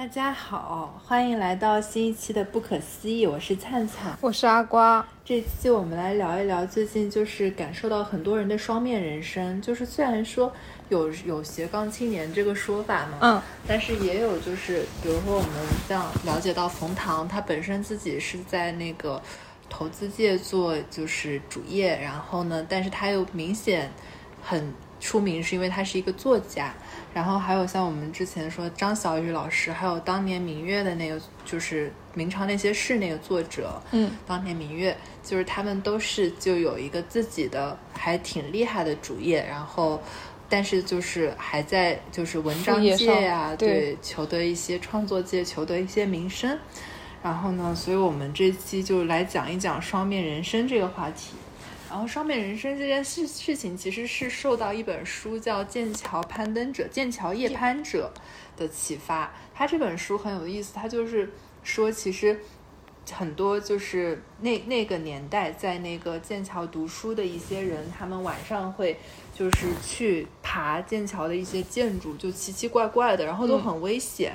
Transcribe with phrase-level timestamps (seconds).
[0.00, 5.06] 大家好，欢迎来到新一期的不可思议，我是灿灿，我是阿瓜。
[5.22, 10.50] 这期我们来聊一聊最近就是感受到很多人的双面人生，就是虽然说
[10.88, 15.50] 有有斜杠青年这个说法嘛，嗯，但是也有就是比如说我们
[15.86, 19.20] 像了解到冯唐，他本身自己是在那个
[19.68, 23.92] 投资界做就是主业，然后呢，但是他又明显
[24.42, 26.72] 很出名，是因为他是一个作家。
[27.12, 40.00] 然后还有像我们之前说张小雨老师，还有当年明月的那个就是《明朝那些事》那个作者，嗯，当年明月就是他们都是就有一个自己的还挺厉害的主业，然后
[40.48, 46.56] 但是就是还在就是文章界呀，对，求得一些创作界求得一些名声。
[47.22, 51.34] 然后呢，所以我们这期就来讲一讲双面人生这个话题。
[51.90, 58.12] 然后双面人生这件事事情，其实是受到一本书叫《剑桥攀登者》《剑桥夜攀者》
[58.58, 59.34] 的启发。
[59.52, 61.28] 他这本书很有意思，他就是
[61.64, 62.40] 说，其实
[63.10, 68.96] 很多就是那那个年代在那个剑桥读书的一些人，他们晚上会
[69.34, 74.32] 就是去爬剑桥的一些建筑，就奇奇怪怪的，然后都很危险。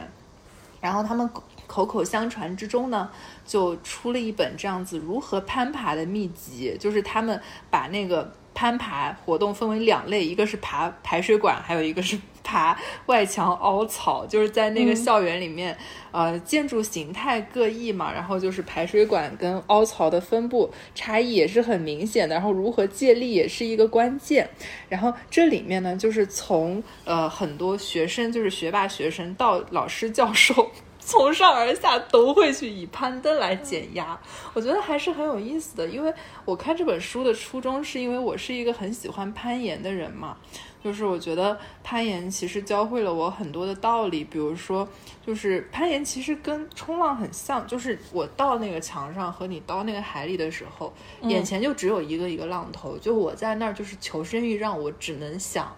[0.82, 1.30] 然后他们。
[1.68, 3.10] 口口相传之中呢，
[3.46, 12.78] 就出了一本这样子如何攀爬的秘籍，就是他们把那个攀爬活动分为两类，一个是爬排水管，还有一个是爬
[13.08, 14.26] 外墙凹槽。
[14.26, 15.78] 就是在那个校园里面，
[16.12, 24.50] 呃，建筑形态各异嘛，然后就是排水管跟凹槽的分布差异也是很明显的，然后如何借力也是一个关键。
[24.88, 30.72] 然后这里面呢，就是从呃很多学生，就是学霸学生到老师教授。
[31.06, 34.20] 从上而下都会去以攀登来减压，
[34.54, 35.88] 我觉得还是很有意思的。
[35.88, 36.12] 因为
[36.44, 40.36] 我看这本书的初衷是因为我是一个很喜欢攀岩的人嘛，
[40.84, 44.88] 就是我觉得攀岩其实教会了我很多的道理，比如说，
[45.24, 55.72] 就是攀岩其实跟冲浪很像，就是我到那个墙上和你到那个海里的时候，眼前就只有一个一个浪头，就我在那儿就是求生欲让我只能想。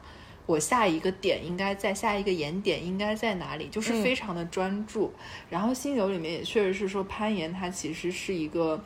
[0.47, 5.13] 我下一个点应该在下一个岩点应该在哪里，就是非常的专注。
[5.49, 8.81] 然后心流里面也确实是说攀岩，它其实是一个，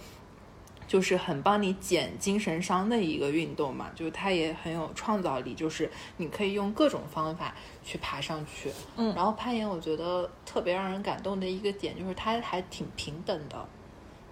[0.87, 7.53] 就是很帮你减精神伤的一个运动嘛，就是它也很有创造力，就是你可以用各种方法
[7.85, 8.71] 去爬上去。
[8.97, 13.69] 嗯，然后攀岩我觉得特别让人感动的一个点就是它还挺平等的，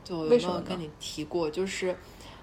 [0.03, 1.47] 就有没有跟你提过？
[1.47, 1.95] 就是。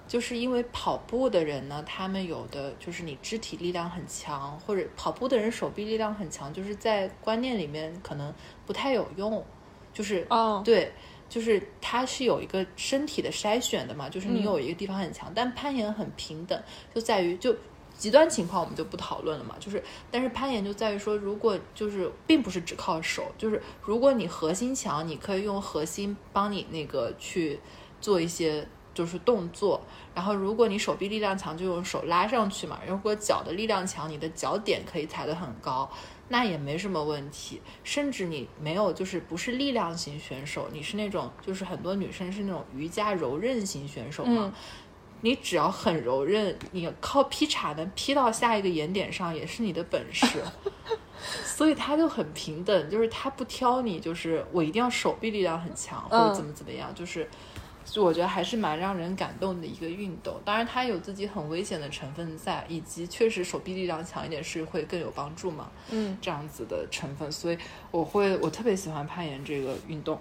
[0.09, 8.33] 就是因为跑步的人呢，他们有的就是你肢体力量很强，或者跑步的人手臂力量很强，就是在观念里面可能
[8.65, 9.44] 不太有用。
[9.93, 10.93] 就是哦，对，
[11.28, 16.62] 就是它是有一个身体的筛选的嘛，就是你有一个地方很强，但攀岩很平等，
[16.94, 17.56] 就在于就
[17.97, 19.56] 极端情况我们就不讨论了嘛。
[19.59, 27.59] 就是但是攀岩就在于说，如果就是并不是只靠手，就是如果你核心强，你可以用核心帮你那个去
[28.00, 28.69] 做一些。
[28.96, 29.78] 就是动作，
[30.14, 32.80] 然后如果你手臂力量强，就用手拉上去嘛。
[32.88, 35.86] 如果脚的力量强，你的脚点可以踩得很高，
[36.28, 37.60] 那也没什么问题。
[37.84, 44.50] 甚至你没有，就是不是力量型选手，你是那种，就是很多女生是那种瑜伽柔韧型选手嘛。
[45.20, 50.26] 你只要很柔韧，你靠劈叉能劈到下一个眼点上，也是你的本事。
[51.44, 57.28] 所以他就很平等，就是他不挑你，就是我一定要手臂力量很强，或者怎么怎么样，就是。
[57.96, 67.56] 就我觉得还是蛮让人感动的一个运动，当然它有自己很危险的成分在，以及确实手臂力量强一点是会更有帮助嘛，嗯，这样子的成分，所以
[67.90, 70.20] 我会我特别喜欢攀岩这个运动，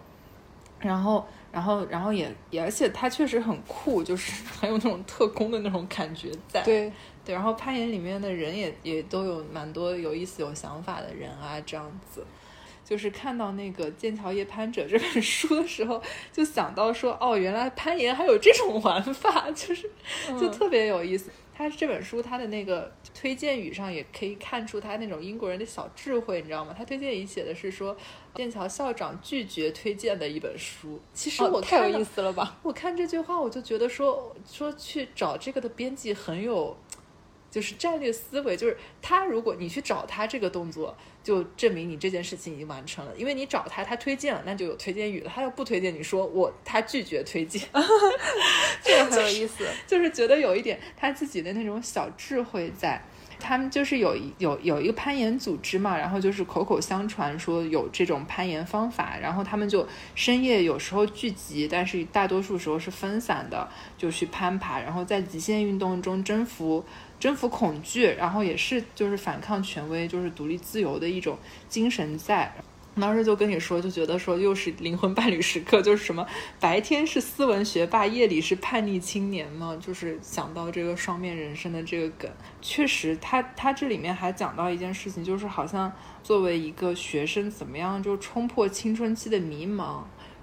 [0.79, 6.89] 然后然后然后也也而且它确实很酷，就是 很有那种特工的那种感觉在，对。
[7.25, 12.23] 对，然后攀岩里面的人也也都有蛮多有意思有想法的人啊，这样子。
[12.85, 16.01] 就是看到那个《剑桥夜攀者》这本书的时候，
[16.31, 19.89] 就想到说，哦，原来攀岩还有这种玩法，就是
[20.39, 21.31] 就特别有意思。
[21.57, 26.75] 他这本书他的那个推荐语上也可以看出他那种英国人的小智慧，你知道吗？
[26.77, 27.95] 他推荐语写的是说，
[28.35, 30.99] 剑桥校长拒绝推荐的一本书。
[31.13, 32.57] 其实我太有意思了吧？
[32.61, 36.75] 我看这句话我就觉得说说去找这个的编辑很有。
[37.55, 40.93] 就是战略思维，就是他，如果你去找他这个动作，
[41.23, 45.31] 就证明你这件事情已经完成了，因为你找他，他推荐了，那就有推荐语了。
[45.33, 47.61] 他要不推荐，你说我他拒绝推荐，
[48.83, 53.01] 这个很有意思，就是觉得有一点他自己的那种小智慧在。
[53.37, 59.85] 他们就是有一有有一个攀岩组织嘛，然后就是口口相传说有这种攀岩方法，然后他们就
[60.15, 66.83] 深夜有时候聚集，但是大多数时候是分散的，就去攀爬，然后在极限运动中征服。
[67.19, 71.37] 征服恐惧，然后也是就是反抗权威，就是独立自由的一种
[71.69, 72.53] 精神在。
[72.97, 76.25] 当时就跟你说，就觉得说又是灵魂伴侣时刻，就是什么
[76.61, 82.31] 白天是斯文学霸，夜里是叛逆青年嘛，就是想到这个双面人生的这个梗。
[82.61, 85.91] 确实，他他这里面还讲到一件事情，就是好像
[86.23, 89.99] 作为一个学生，怎么样就冲破青春期的迷茫，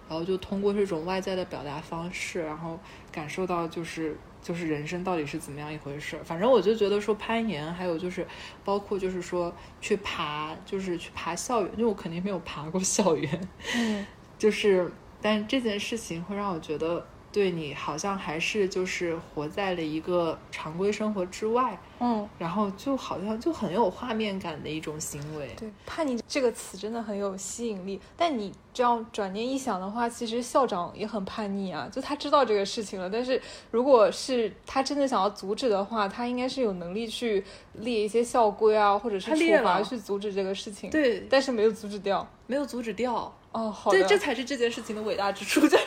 [0.06, 2.78] 然后就通过这种外在的表达方式，然后
[3.10, 4.18] 感受到就是。
[4.42, 6.18] 就是人生到底是怎么样一回事？
[6.24, 8.26] 反正我就觉得说攀岩，还有就是
[8.64, 13.48] 包括就是说去爬，就是去爬校园，因为我肯定没有爬过校园。
[13.76, 14.04] 嗯，
[14.36, 17.06] 就是，但这件事情会让我觉得。
[17.32, 25.50] 对你好像还是就是活在了一个常规生活之外，嗯，然后就好像就很有画面感的一种行为。
[25.56, 27.98] 对，叛逆这个词真的很有吸引力。
[28.16, 33.08] 但你这样转念一想的话，其实校长也很叛逆啊，就他知道这个事情了。
[33.08, 33.40] 但是
[33.70, 37.42] 如果是他真的想要阻止的话，他应该是有能力去
[37.74, 40.90] 列一些校规啊，或者是处罚去阻止这个事情。
[40.90, 43.34] 对，但是没有阻止掉，没有阻止掉。
[43.52, 45.84] 哦，好的，对，这才是这件事情的伟大之处，就 是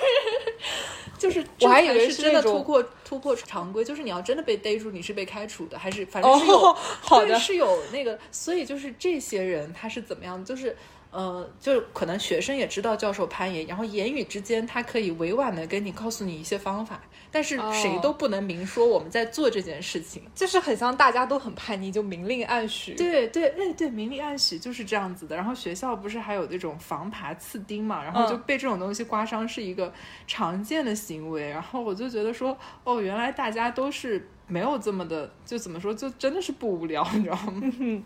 [1.18, 10.76] 就是，我还以为是真的突破突破常规，就是你要真的被逮住，你是被开除的，还是反正是有，好的是有那个，所以就是这些人他是怎么样，就是。
[11.16, 17.00] 呃，就可能学生也知道教授攀岩，然后言语之间他可以委婉的跟你告诉你一些方法，
[17.32, 22.96] 但是谁都不能明说我们在做这件事情，就是很像大家都很叛逆，就明令暗许。
[22.96, 25.38] 对对，哎对，明令暗许就是这样子的。
[25.38, 29.94] 然后学校不是还有那种防爬刺钉嘛，然后就被这种东西刮伤是一个
[30.28, 31.48] 常见的行为。
[31.50, 34.28] 然后我就觉得说，哦，原来大家都是。
[34.48, 38.04] 没有这么的，就怎么说，就真的是不无聊，你知道吗？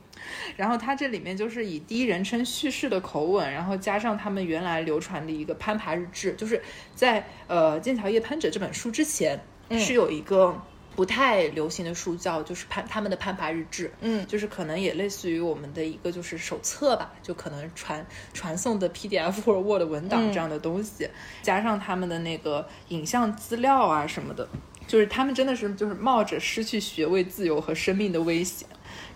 [0.55, 6.61] 然后它这里面就是以第一人称叙事的口吻，然后加上他们原来流传的一个攀爬日志，就是
[6.95, 9.37] 在呃《剑桥夜攀者》这本书之前，
[9.71, 10.57] 是有一个
[10.95, 21.09] 不太流行的书叫就是攀他们的攀爬日志，嗯，就是可能也类似于我们的一个就是手册吧，就可能传传送的 PDF 或者 Word 文档这样的东西，
[21.41, 24.47] 加上他们的那个影像资料啊什么的。
[24.89, 28.67] 就是他们真的是就是冒着失去学位自由和生命的危险，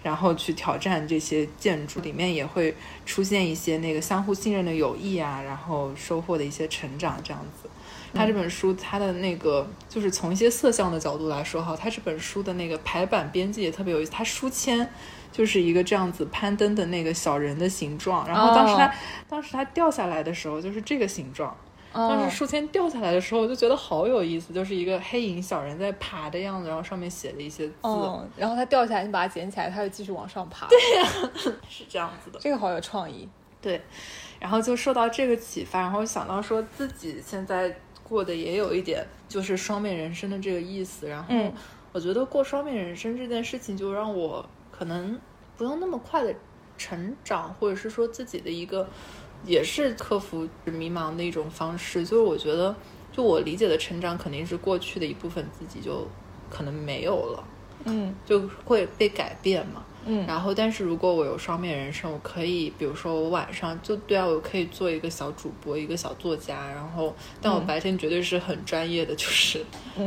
[0.04, 2.76] 然后去挑战这些建筑，里面也会
[3.08, 7.68] 出现一些那个相互信任的友谊啊，然后收获的一些成长这样子。
[8.14, 14.88] 他这本书，他的那个就是从一些色相的角度来说哈，他这本书的那个排版编辑也特别有意思，他书签
[15.32, 18.94] 就是一个这样子攀登的那个小人的形状，然后当时他
[19.28, 21.58] 当时他掉下来的时候就是这个形状。
[21.94, 27.74] 当时书签掉下来的时候，我就觉得好有意思，就是一个黑影小人在爬的样子，然后上面写了一些字。
[27.84, 30.68] 嗯，然后它掉下来，你把它捡起来，它就继续往上爬。
[30.68, 31.32] 对呀，
[31.70, 32.40] 是这样子的。
[32.40, 33.30] 这个好有创意。
[33.62, 33.80] 对，
[34.40, 37.74] 然后就受到这个启发，然后想到说自己现在
[38.04, 41.34] 过的也有一点就是双面人生的这个意思，然后
[41.92, 45.20] 我觉得过双面人生这件事情就让我可能
[45.56, 46.34] 不用那么快的
[46.78, 48.90] 成长，或者是说自己的一个。
[49.46, 52.74] 也是克服迷茫的一种方式，就是我觉得，
[53.12, 56.08] 就我理解的成长，肯定是过去的一部分自己就
[56.50, 57.44] 可能没有了，
[57.86, 69.66] 嗯，就会被改变嘛，嗯，然后但是如果我有双面人生，我可以，比如说我晚上就对啊，我可以做一个小主播，一个小作家，然后但我白天绝对是很专业的，就是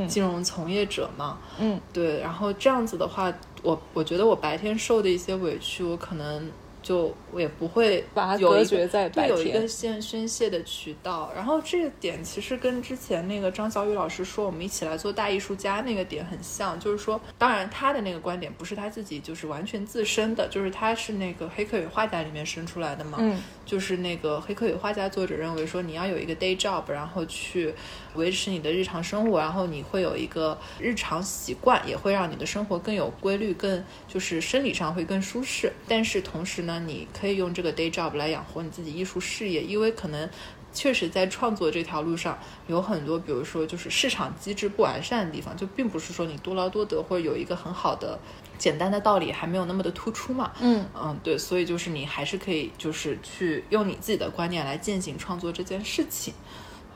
[0.09, 6.51] 金融从业者嘛，嗯，对，然后这样子的话，我我觉得我白天受的一些委屈，我可能。
[6.87, 11.33] 就我也不会把它隔绝在白天，有一个宣宣泄的渠道。
[11.35, 27.75] 然后这个点其实跟之前那个张小雨老师说我们一起来做大艺术家那个点很像，就是说，当然他的那个观点不是他自己就是完全自身的，就是他是那个《黑客与画家》里面生出来的嘛，嗯，就是那个《黑客与画家》作者认为说你要有一个 day job，然后去
[28.17, 35.73] 维持你的日常生活，然后你会有一个日常习惯，也会让你的生活更有规律，更就是生理上会更舒适。
[35.87, 36.83] 但是同时呢。
[36.87, 40.31] 你可以用这个 day job 来养活你自己艺术事业，因为可能
[40.73, 48.17] 确实在创作这条路上有很多，比如说就是市场机制不完善的地方，就并不是说你多劳多得或者有一个很好的
[48.57, 50.53] 简单的道理还没有那么的突出嘛。
[50.61, 56.35] 嗯嗯，对，所以就是你还是可以就是去用你自己的观念来践行创作这件事情。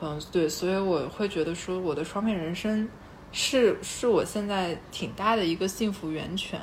[0.01, 2.89] 嗯，对，所以我会觉得说我的双面人生
[3.31, 6.59] 是是我现在挺大的一个幸福源泉。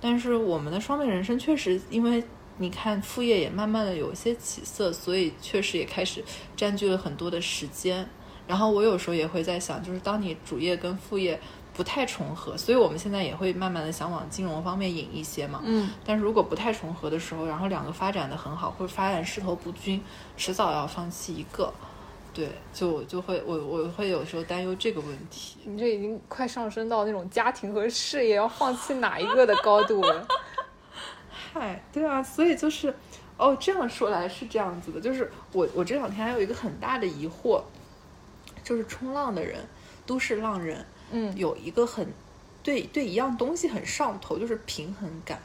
[0.00, 2.24] 但是我们的双面人生确实，因为
[2.58, 6.24] 你看副业也慢慢的有一些起色，所以确实也开始
[6.56, 8.08] 占据了很多的时间。
[8.46, 11.40] 然后我有时候也会在想，就是当你主业跟副业
[11.72, 15.60] 不太重合，所以我们现在也会慢慢的想往金融方面引一些嘛。
[15.64, 15.90] 嗯。
[16.04, 20.02] 但是如果不太重合的时候，然后两个发展的很好，或者发展势头不均，
[20.36, 21.72] 迟早要放弃一个。
[22.40, 25.58] 对，就就会我我会有时候担忧这个问题。
[25.64, 30.26] 你这已经快上升到那种家庭和事业要放弃哪一个的高度了。
[31.52, 32.94] 嗨，对啊，所以就是，
[33.36, 37.60] 哦，这样说来是这样子的，就是我我这两天还有一个很大的疑惑，
[38.64, 39.58] 就是冲浪的人，
[40.06, 42.08] 都市浪人，嗯，有一个很
[42.62, 45.38] 对对一样东西很上头，就是平衡感。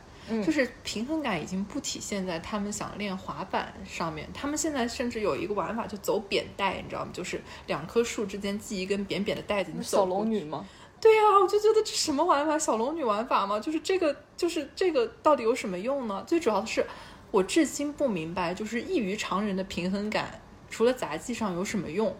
[0.44, 7.12] 就是平衡感已经不体现在他们想练滑板上面，他们现在甚至有一个玩法，就走扁带，你知道吗？
[7.14, 9.72] 就是两棵树之间系一根扁扁的带子。
[9.76, 10.66] 你小龙女吗？
[11.00, 12.58] 对呀，我就觉得这什么玩法？
[12.58, 13.60] 小龙女玩法吗？
[13.60, 16.24] 就是这个，就是这个到底有什么用呢？
[16.26, 16.84] 最主要的是，
[17.30, 20.42] 我至今不明白，就是异于常人的平衡感，
[20.72, 22.16] 除了杂技上有什么用？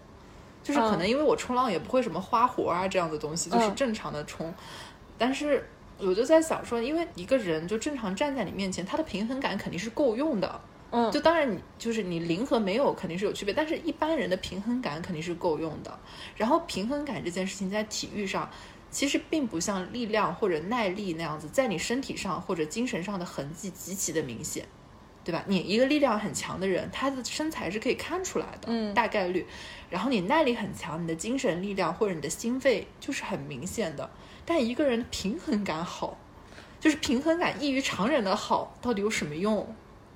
[0.62, 4.54] 就是可能因为我冲浪也不会什么花活啊这样的东西，就是正常的冲，
[5.18, 5.68] 但是。
[5.98, 10.62] 我就在想说，因为一个人就正常站在你面前，他的平衡感肯定是够用的。
[10.92, 16.00] 嗯，就当然你就是你零和没有肯定是有区别，但是一般人的平衡感肯定是够用的。
[16.36, 18.50] 然后平衡感这件事情在体育上，
[18.92, 24.66] 其实并不像力量或者耐力那样子，在你身体上或者精神上的痕迹极其的明显，
[25.24, 25.44] 对吧？
[25.48, 29.46] 你一个力量很强的人，他的身材是可以看出来的，嗯，大概率。
[29.90, 34.10] 然后你耐力很强，你的精神力量或者你的心肺就是很明显的。
[34.46, 36.18] 但一个人平衡感好，
[36.80, 39.68] 就是平衡感异于常人的好，到底有什么用？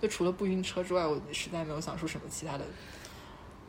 [0.01, 2.63] 就除了不晕车之外，我实在没有想出什么其他的。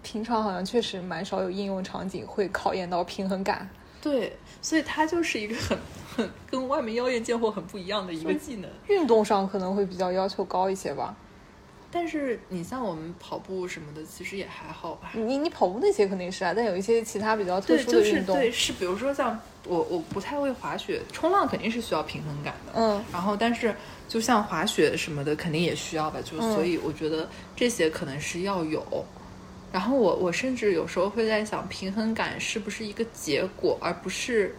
[0.02, 3.68] 平常好像确实蛮少有应用场景会考验到平衡感。
[4.00, 5.78] 对，所以它就是一个很
[6.16, 8.70] 很跟外面妖艳贱货很不一样的一个技能。
[8.86, 11.14] 运动上可能会比较要求高一些吧。
[11.92, 15.10] 但是你像我们跑步什么的，其实也还好吧。
[15.14, 22.72] 你你跑步那些肯定是啊，但有一些其他比较特殊的运动，对，是比如说像我我不太会滑雪，冲浪肯定是需要平衡感的。
[22.76, 23.74] 嗯，然后但是
[24.08, 26.20] 就像滑雪什么的，肯定也需要吧。
[26.24, 29.04] 就所以我觉得这些可能是要有。
[29.72, 34.54] 然后我我甚至有时候会在想，平衡感是不是一个结果，而不是。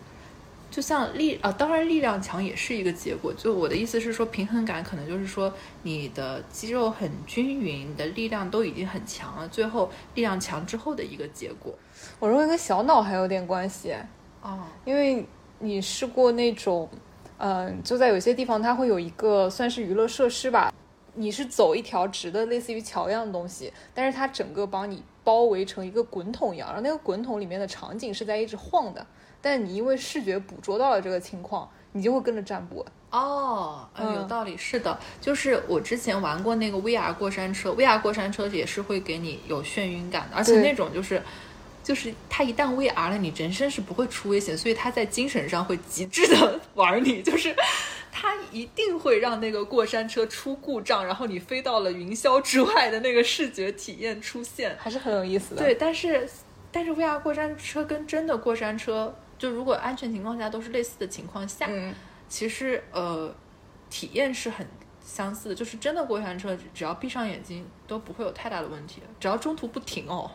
[0.71, 3.33] 就像力啊，当然力量强也是一个结果。
[3.33, 11.71] 就我的意思是说，平衡感可能就是说你的肌肉很均匀，你的力量都已经很强了，最后力量强之后的一个结果。
[12.17, 13.93] 我认为跟小脑还有点关系
[14.41, 15.23] 哦，因为
[15.59, 16.89] 你试过那种，
[17.37, 20.73] 嗯，就在有些地方它会有一个算是娱乐设施吧，
[21.13, 29.05] 你是走一条直的类似于桥一样的东西，但是它整个帮你包围成一个滚筒一样，然后那个滚筒里面的场景是在一直晃的。
[29.41, 32.85] 但你因为视觉捕捉到了这个情况，你就会跟着站不稳。
[33.09, 41.21] 哦，嗯，有道理，是的，就是我之前玩过那个 VR 过山车，VR 过山车也是会给你有眩晕感的，而且那种就是，
[41.83, 47.53] 就是它一旦 VR 了，你人生是不会出危险，所以它在精神上会极致的 玩你，就是
[48.11, 55.61] 它一定会让那个过山车出故障，然后你飞到了云霄之外的那个视觉体验出现，还是很有意思的。
[55.61, 56.29] 对，但是
[56.71, 59.15] 但是 VR 过山车跟真的过山车。
[59.39, 61.67] 就如果安全情况下都是类似的情况下，
[62.29, 63.33] 其实呃
[63.89, 64.67] 体验是很
[65.03, 65.55] 相似的。
[65.55, 70.29] 就是真的过山车，只要闭上眼睛都不会有太大的问题，只要中途不停哦，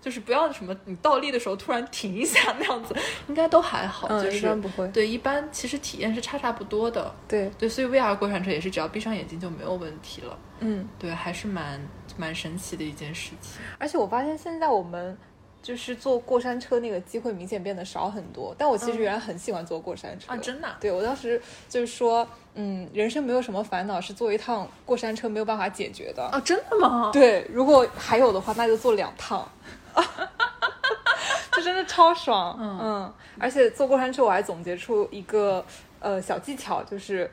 [0.00, 2.94] 就是不要什么你倒立的时候突然停一下那样子，
[3.28, 4.06] 应该都还好。
[4.08, 4.86] 嗯，一般不会。
[4.88, 7.14] 对，一般其实体验是差差不多的。
[7.26, 10.38] 对对，所以 VR 过山车也是只要闭上眼睛就没有问题了。
[10.60, 11.80] 嗯，对，还是蛮
[12.16, 13.60] 蛮神奇的一件事情。
[13.78, 15.16] 而且我发现现在我们。
[15.60, 20.68] 就是坐过山车那个机会明显变得少很多，但我其实原来很喜欢坐过山车啊，真的。
[20.80, 21.38] 对我当时
[21.68, 27.10] 就是说，嗯，人生没有什么烦恼是坐一趟过山车没有办法解决的啊，真的吗？
[27.12, 29.46] 对，如果还有的话，那就坐两趟，
[31.52, 32.56] 就真的超爽。
[32.60, 35.64] 嗯，而且坐过山车我还总结出一个
[36.00, 37.30] 呃小技巧，就是。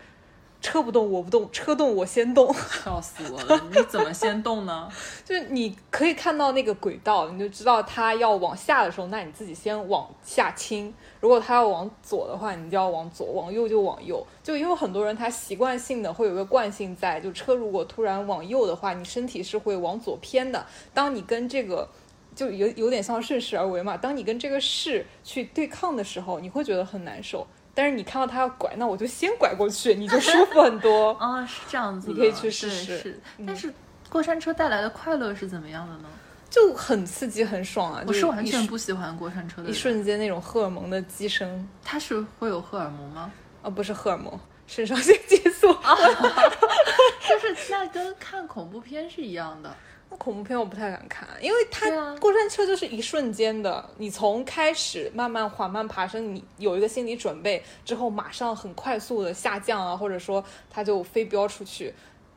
[0.62, 2.51] 车不动我不动，车动我先动，
[2.84, 3.62] 笑死我了！
[3.72, 4.89] 你怎么先动呢？
[5.24, 14.25] 就是你可以看到那个轨道，你就知道它要往下的时候，那你自己先往下倾；如果它要往左的话，你就要往左；往右就往右。
[14.41, 20.65] 就因为很多人他习惯性的会有个惯性在，就车如果突然往右的话，你身体是会往左偏的。
[20.95, 21.88] 当你跟这个
[22.36, 27.48] 就有有点像顺势而为嘛，当你跟这个势去对抗的时候，你会觉得很难受。
[27.74, 32.98] 但是你看到他要拐，那我就先拐过去，你就舒服很多啊， 是这样子，你可以去试试。
[33.00, 33.74] 是，但是
[34.10, 36.06] 过山车带来的快乐是怎么样的呢？
[36.50, 38.04] 就很刺激，很爽啊！
[38.08, 43.30] 我是完全不喜欢过山车的，一瞬间那种荷尔蒙的激升，它是会有荷尔蒙吗？
[43.62, 45.94] 啊，不是荷尔蒙，肾上腺激素啊，
[47.27, 49.75] 就是那跟看恐怖片是一样的。
[50.09, 61.93] 恐怖片我不太敢看，因为它过山车就是一瞬间的，你从开始慢慢缓慢爬升，你有一个心理准备之后，马上很快速的下降啊，或者说它就飞飙出去，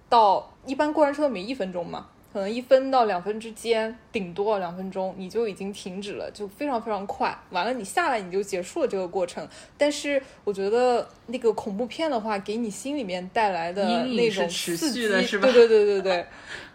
[0.08, 7.36] 到一般过山车都没一分钟嘛，可可能一分到两分之间，顶多两分钟，你就已经停止了，就非常非常快。
[7.50, 9.46] 完了，你下来你就结束了这个过程。
[9.76, 15.50] 但是我觉得那个恐怖片的话，给你心里面带来的那种刺激，是吧？
[15.50, 16.26] 对对对对对，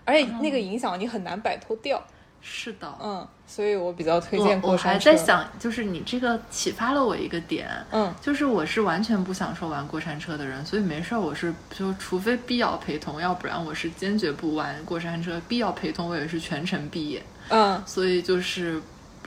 [0.06, 2.04] 而且那个影响你很难摆脱掉。
[2.46, 5.10] 是的，嗯，所以我比较推荐过山车。
[5.10, 15.42] 我还在想，就是你这个启发了我一个点，嗯，就是我是完全不享受玩过山车的人，所以没事儿，我是就除非必要陪同，要不然我是坚决不玩过山车。
[15.48, 18.82] 必要陪同，我也是全程闭眼，嗯，所以就是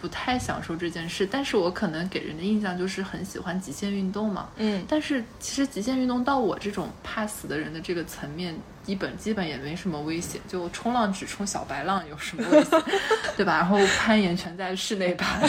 [0.06, 1.26] 不太享受这件事。
[1.26, 8.56] 但是我可能给人的印象就是很喜欢极限运动嘛，嗯，但是其实极限运动到我这种怕死的人的这个层面。
[8.84, 12.80] 基本基本也没什么危险，就冲浪只冲小白浪有什么危险，
[13.36, 13.56] 对吧？
[13.56, 15.42] 然后攀岩全在室内攀，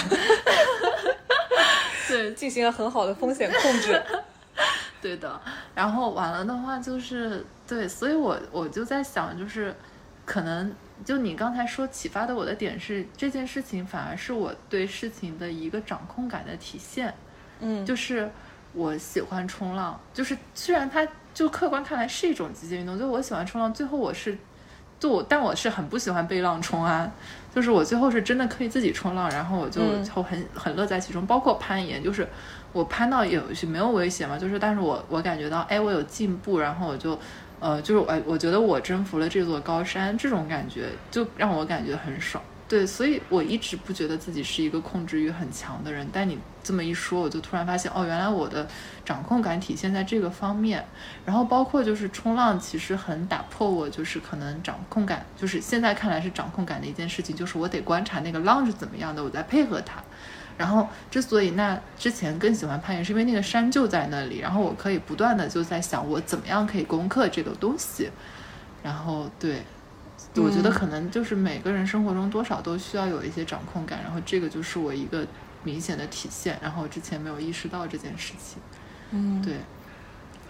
[2.10, 4.02] 对，进行了很好的风险控制，
[5.00, 5.40] 对的。
[5.76, 9.72] 然后完了的话就是对，所以我我就在想，就是
[10.26, 10.74] 可能
[11.06, 17.14] 就你刚才说启发的我的点是这件事情反而是我对事情的一个掌控感的体现，
[17.60, 18.30] 嗯，就是
[18.74, 21.08] 我喜欢冲浪，就是虽然它。
[21.38, 24.36] 就客观看来是一种极限运动，就我喜欢冲浪，最后我是，
[25.00, 27.12] 就我，但我是很不喜欢被浪冲啊。
[27.54, 31.28] 就是我最后是真的可以自己冲浪，然后我就就很很乐在其中。
[31.28, 32.28] 包括攀岩，就是
[32.74, 37.20] 我攀到有些没有危险嘛，就是但是我我感觉到，哎，我有进步，然后我就，
[37.60, 42.44] 呃，就是我我觉得我征服了这座高山，这种感觉就让我感觉很爽。
[42.70, 48.68] 对，所以我一直不觉得自己是一个控制欲很强的人，但你这么一说，我就突然发现，哦，原来我的
[49.06, 50.86] 掌控感体现在这个方面。
[51.26, 60.04] 然后包括就是冲浪，其实很打破我就是可能掌控感，就是现在看来是掌控感的一件事情，就是我得观察那个浪是怎么样的，我在配合它。
[60.58, 68.10] 然后之所以那之前更喜欢攀岩，是因为那个山就在那里，然后我可以不断的就在想我怎么样可以攻克这个东西。
[68.84, 69.64] 然后对。
[70.36, 75.26] 我觉得可能就是每个人生活中多少都需要有一些掌控感，然后这个就是我一个
[75.64, 76.60] 明显的体现。
[76.62, 78.62] 然后之前没有意识到这件事情，
[79.10, 79.56] 嗯，对。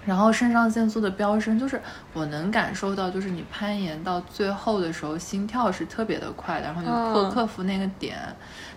[0.08, 1.80] 然后肾上腺素的飙升，就是
[2.14, 8.18] 我能感受到，就是你攀岩到最后的时候，心跳是特别的快的，然后就克克服那个点。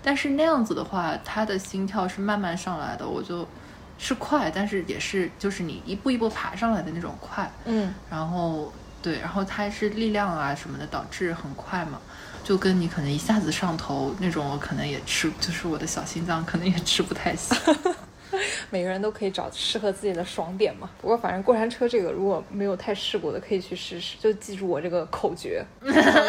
[0.03, 3.49] 但是那样子的话，他的心跳是慢慢上来的，我就
[3.97, 8.71] 是快，但是也是就是你一步一步爬上来的那种快，嗯，然后。
[9.03, 11.99] 对，然后它是力量啊什么的导致很快嘛，
[12.45, 17.57] 就跟你可能一下子上头那种，我可能也吃，就是我的小心脏可能也吃不太消。
[18.71, 20.91] 每个人都可以找适合自己的爽点嘛。
[21.01, 25.65] 不过反正过山车这个如果没有太试过的，可以去试试，就记住我这个口诀，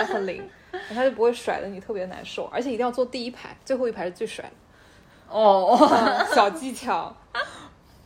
[0.08, 0.44] 很灵，
[0.94, 4.52] 它就不会甩的你特别难受，而且一定要坐第一排，最后一排是最甩的。
[5.30, 5.78] 哦，
[6.34, 7.16] 小技巧。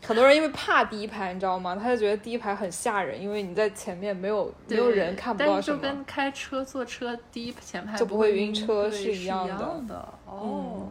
[0.08, 1.76] 很多人因为怕第一排，你知道吗？
[1.76, 5.78] 他就觉得第一排很吓人，因为你在前面没有没有人看不到什么。
[5.78, 9.48] 就跟开车坐车第一前排就不会晕车是一样
[9.88, 10.08] 的。
[10.28, 10.88] 哦，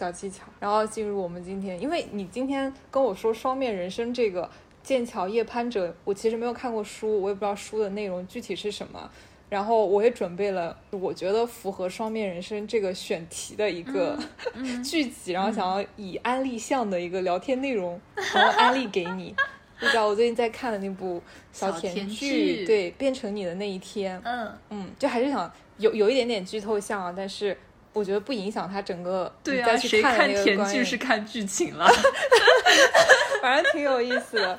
[0.00, 0.44] 小技巧。
[0.58, 4.50] 然后进入我们今天，因为你今天跟我说《双面人生》这个
[4.82, 9.10] 剑桥夜攀者，我其实没有看过书，我也不知道书的内容具体是什么。
[9.50, 14.16] 然后我也准备了，我觉得符合双面人生这个选题的一个
[14.82, 18.00] 剧集，然后想要以安利向的一个聊天内容，
[18.32, 19.34] 然后安利给你。
[19.82, 21.20] 你知道我最近在看的那部
[21.52, 24.20] 小甜剧，对，变成你的那一天。
[24.24, 27.56] 嗯嗯，就还是想有有一点点剧透像啊，但是
[27.92, 29.32] 我觉得不影响他整个。
[29.42, 31.86] 对啊，谁看甜剧是看剧情了？
[33.42, 34.58] 反正挺有意思的。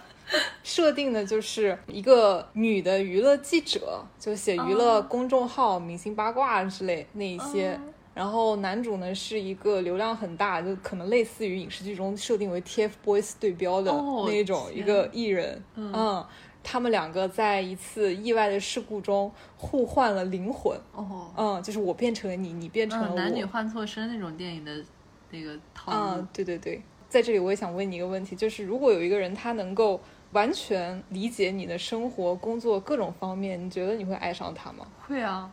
[0.64, 7.78] 设定的就是一个女的娱乐记者，就写娱乐公众号、明星八卦之类那一些。
[8.14, 13.92] 然后男主呢是一个流量很大，就可能类似于影视剧中设定为 TFBOYS 对标的
[14.28, 15.64] 那种一个艺人。
[15.76, 16.26] 嗯，
[16.64, 20.78] 他们两个在一次意外的事故中互换了灵魂。
[20.94, 23.16] 哦，嗯，就是我变成了你，你变成了我。
[23.16, 24.84] 男女换错身那种电影的
[25.32, 26.22] 那个套路。
[26.22, 30.00] 嗯，对对对，在这里我也想问你一个问题，就是如果有一个人他能够。
[30.34, 34.88] 完全理解你的生活、工作各种方面，你觉得你会爱上他吗？
[35.06, 35.52] 会啊，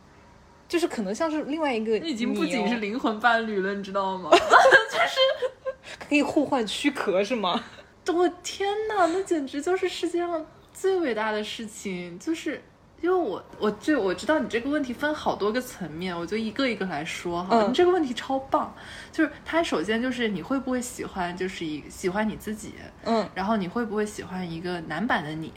[0.68, 4.30] 就是可能像是另外一个，你已经不仅是灵魂伴侣了，你知道吗？
[4.30, 7.60] 就是 可以互换躯壳，是吗？
[8.06, 10.46] 我天哪，那简直就是世界上
[10.78, 12.62] 最伟大的事情，就是。
[13.00, 17.62] 因为我我就我知道你这个问题分好多个层面，我就一个一个来说哈。
[17.62, 18.74] 你这个问题超棒，
[19.12, 25.52] 就是它首先就是你会不会喜欢，就是一喜欢你自己，嗯，然后你会不会喜欢一个男版的你，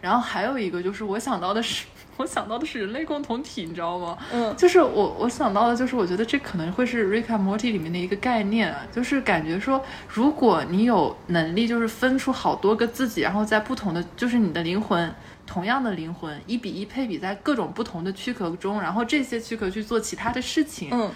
[0.00, 1.86] 然后还有一个就是我想到的是。
[2.18, 4.16] 我想到的是人类共同体，你知道吗？
[4.32, 15.12] 嗯，就是我我想到的，就是我觉得这可能会是《Rick and Morty》里面的一个概念，就是感觉说，如果你有能力，就是分出好多个自己，然后在不同的，就是你的灵魂，
[15.46, 21.10] 同样的灵魂，一比一配比在各种不同的躯壳中，然后这些躯壳去做其他的事情，嗯，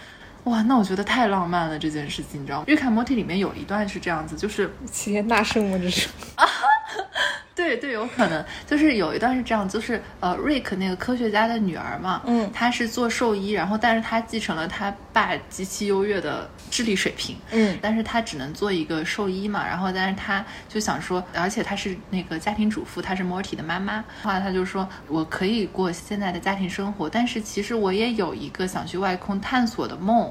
[0.44, 2.64] 哇，那我觉得太浪漫了这件事情，你知道吗？
[2.66, 5.78] 《瑞卡莫蒂》里面有一段是这样子，就是齐天大圣吗？
[5.80, 6.08] 这是。
[7.56, 8.44] 对对，有可能。
[8.66, 30.30] 就是有一段是这样，就是呃，瑞克那个科学家的女儿嘛，嗯，她是做兽医，然后但是她继承了她爸极其优越的智力水平，嗯，但是她只能做一个兽医嘛，然后但是她就想说，而且她是那个家庭主妇，她是 Morty 的妈妈，后来她就说，我可以过现在的家庭生活，但是其实我也有一个想去外空探索的梦，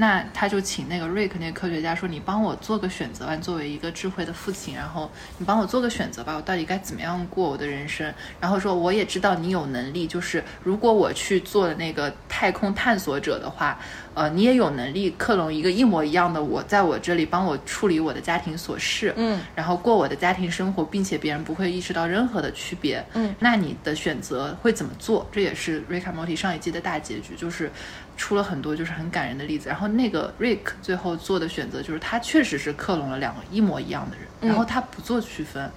[0.00, 6.66] 那他就请那个瑞克那个科学家说，你帮我做个选择吧，作为一个智慧的父亲，然后你帮我做个选择吧，我到底。
[6.70, 8.14] 该怎么样过我的人生？
[8.38, 13.76] 然后说，我也知道你有能力，就是如果我去做那个太空探索者的话，
[14.14, 25.26] 呃，你也有能力克隆一个一模一样的我，在我这里帮我处理我的家庭琐事，嗯，然后过我的家庭生活，并且别人不会意识到任何的区别，嗯，那你的选择会怎么做？
[25.32, 27.68] 这也是瑞卡莫蒂上一季的大结局，就是
[28.20, 29.70] 出了很多就是很感人的例子。
[29.70, 35.70] 然后那个瑞克最后做的选择就是他确实是克隆了两个一模一样的人，然后他不做区分。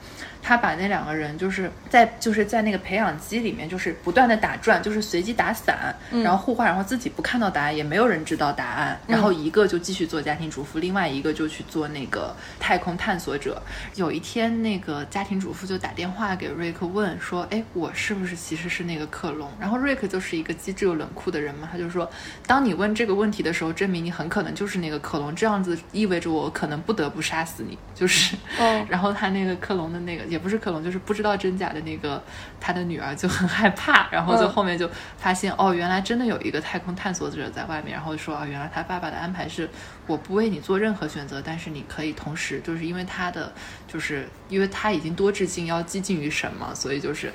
[0.44, 9.00] 他把那两个人就是在就是在那个培养基里面，就是不断的打转，就是随机打散，然后互换，然后自己不看到答案，也没有人知道答案。
[9.08, 13.62] 然后一个就继续做家庭主妇，另外一个就去做那个太空探索者。
[13.96, 22.10] 有一天，那个家庭主妇就打电话给瑞克问说：“哎，我是不是其实是那个克隆？”然后瑞克就是一个机智又冷酷的人嘛，他就说
[22.46, 28.36] ：“当你问这个问题的时候，证明你很可能就是那个克隆，这样子意味着我可能不得不杀死你。”就是，
[28.90, 30.26] 然后他那个克隆的那个。
[30.26, 32.22] 也不是克隆，就是不知道真假的那个，
[32.60, 39.70] 他的女儿就很害怕，然后就后面就发现哦，原来真的有一个太空探索者在外面，然后说啊，原来他爸爸的安排是
[40.08, 43.54] 我不为你做任何选择，但是你可以同时，就是因为他的，
[43.88, 47.32] 就是因为他已经多致敬要接近于神嘛，所以就是。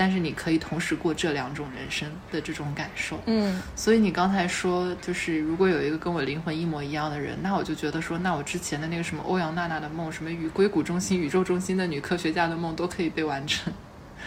[0.00, 13.70] 但是你可以同时过这两种人生的这种感受，嗯，所以你刚才说，就是如果有一个跟我灵魂一模一样的人，那我就觉得说，那我之前的那个什么欧阳娜娜的梦，什么与硅谷中心、宇宙中心的女科学家的梦都可以被完成，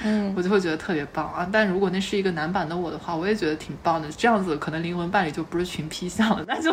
[0.04, 1.50] 嗯，我就会觉得特别棒啊。
[1.52, 4.08] 但如果那是一个男版的我的话，我也觉得挺棒的。
[4.12, 6.72] 这样子可能灵魂伴侣就不是群批向了，那就，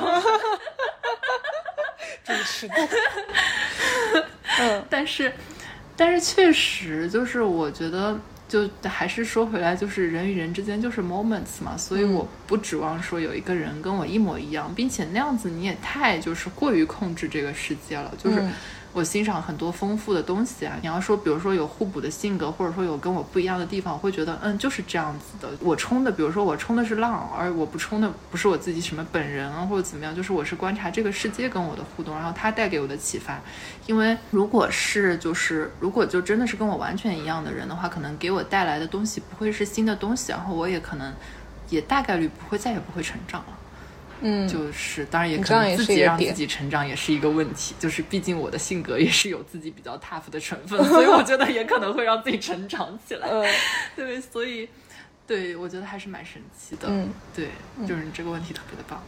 [2.23, 2.75] 真是的，
[4.61, 5.33] 嗯，但是，
[5.97, 8.15] 但是确实就是我觉得。
[8.51, 18.45] 就还是说回来，就是人与人之间就是 moments 嘛，所以我不指望说有一个人跟我一模一样，并且那样子你也太就是过于控制这个世界了，就是。
[18.93, 20.77] 我欣赏很多丰富的东西啊！
[20.83, 25.49] 你要说，比如说有互补的性格，或者说有跟我不一样的地方，我会觉得，嗯，就是这样子的。
[25.61, 33.41] 我冲的，比如说我冲的是浪，而我不冲的不是我自己什么本人啊，或者怎么样，就是我是观察这个世界跟我的互动，然后它带给我的启发。
[33.87, 41.15] 因为如果是就是如果就真的是跟我完全一样的人的话，可能给我带来的东西不会是新的东西，然后我也可能
[41.69, 43.60] 也大概率不会再也不会成长了。
[44.23, 53.29] 嗯，就是当然也可能自己让自己成长也是一个问题，就是毕竟我的性格也是有自己比较 tough 的成分，所以我觉得也可能会让自己成长起来。
[53.97, 54.69] 对，所以
[55.27, 56.89] 对我觉得还是蛮神奇的。
[56.89, 57.49] 嗯，对，
[57.87, 59.03] 就是你这个问题特别的棒。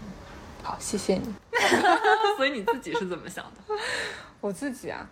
[0.63, 1.35] 好，谢谢你。
[2.37, 3.75] 所以你自己是怎么想的？
[4.41, 5.07] 我自己啊，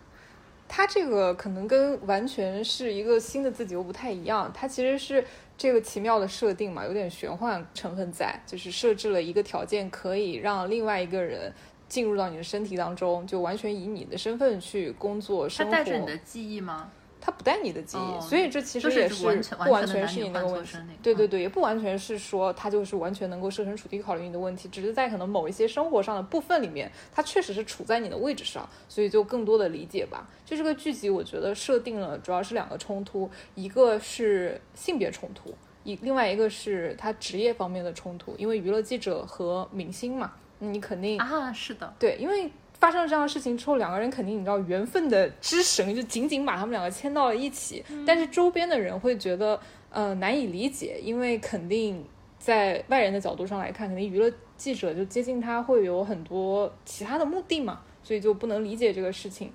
[0.67, 5.25] 他这个可能跟完全是一个新的自己又不太一样，他其实是。
[5.61, 11.53] 这个奇妙的设定嘛，有点玄幻成分在，就是设置了一个条件，可以让另外一个人
[11.87, 15.71] 进入到你的身体当中，就完全以你的身份去工作生活。
[15.71, 16.91] 他带着你的记忆吗？
[17.21, 19.27] 他不带你的记忆，所以这其实也是不
[19.71, 20.79] 完全是你那个问题。
[21.03, 30.27] 对对对，也不完全是说他就是完全能够设身处地考虑你的问题，只是在可能某一些生活上的部分里面，他确实是处在你的位置上，所以就更多的理解吧。
[30.47, 35.55] 就这个剧集，我觉得设定了主要是两个冲突，一个是性别冲突，
[35.85, 42.51] 一另外一个是他职业方面的冲突，因为娱乐记者和明星嘛，你肯定啊，是的，对，因为。
[42.81, 47.85] 发生了这样的事情之后，两个人肯定你知道缘分的之绳就紧紧把他们两个牵到了一起。
[48.07, 52.03] 但是周边的人会觉得呃难以理解，因为肯定
[52.39, 59.53] 在外人的角度上来看，肯定娱乐记者就接近他会有很多其他的目的嘛，所以就不能理解这个事情。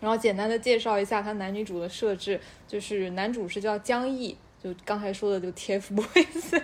[0.00, 4.36] 然后简单的介绍一下他男女主的设置，就是男主是叫江毅。
[4.62, 6.62] 就刚才说的，就 TFBOYS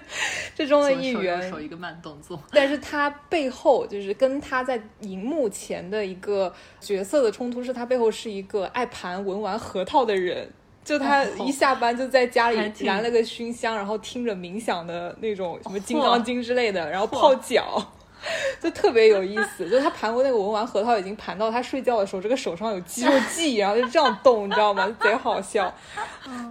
[0.55, 10.49] 这中的一员，手一个慢动作，但是他背后就是跟他在荧幕前的一个角色的冲突，是他背后是一个爱盘文玩核桃的人。
[10.85, 17.93] 就他一下班就在家里燃了个熏香，然后听着冥想的那种什么《金刚经》之类的，然后泡脚。
[18.61, 24.89] 就特别有意思，就他盘过那个文玩核桃，已经盘到他睡觉的时候，这个手上有肌肉记忆，然后就这样动，你知道吗？
[25.01, 25.73] 贼好笑。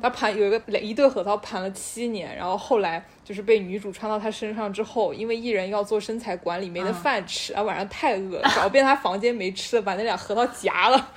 [0.02, 11.10] 他盘有一个一对核桃盘了七年，然后后来就是被女主穿到他身上之后，因为艺人要做身材管理，没得饭吃，啊晚上太饿，找遍他房间没吃的，把那俩核桃夹了，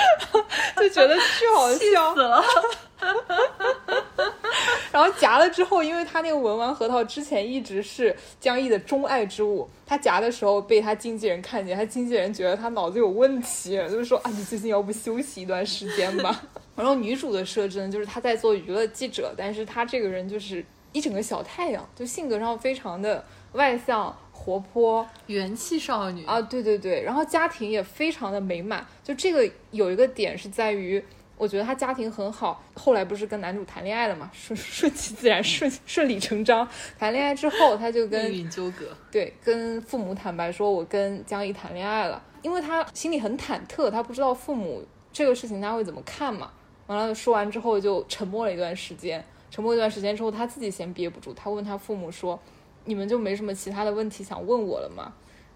[0.76, 2.42] 就觉得巨好笑死了。
[4.92, 16.42] 然后夹了之后，因为他那个文玩核桃之前一直是江毅的钟爱之物，他夹的时候被他经纪人看见，他经纪人觉得他脑子有问题，就是说啊，你最近要不休息一段时间吧。
[16.76, 28.84] 然后女主的设置呢，就是她在做娱乐记者，但是她这个人就是一整个小太阳，就性格上非常的外向、活泼、元气少女啊，对对对，然后家庭也非常的美满。
[29.04, 31.02] 就这个有一个点是在于。
[31.40, 36.68] 我觉得他家庭很好，后来不是跟男主谈恋爱了嘛，顺 顺其自然，顺 顺理成章。
[36.98, 46.50] 谈恋爱之后，他就跟命运纠葛，对，跟父母坦白说，我跟江一谈恋爱了，因为他心里很忐忑，他不知道父母这个事情他会怎么看嘛。
[46.88, 52.38] 完了说完之后就沉默了一段时间，沉默一段时间之后，他自己先憋不住，他问他父母说
[52.84, 55.10] ：“你们就没什么其他的问题想问我了吗？”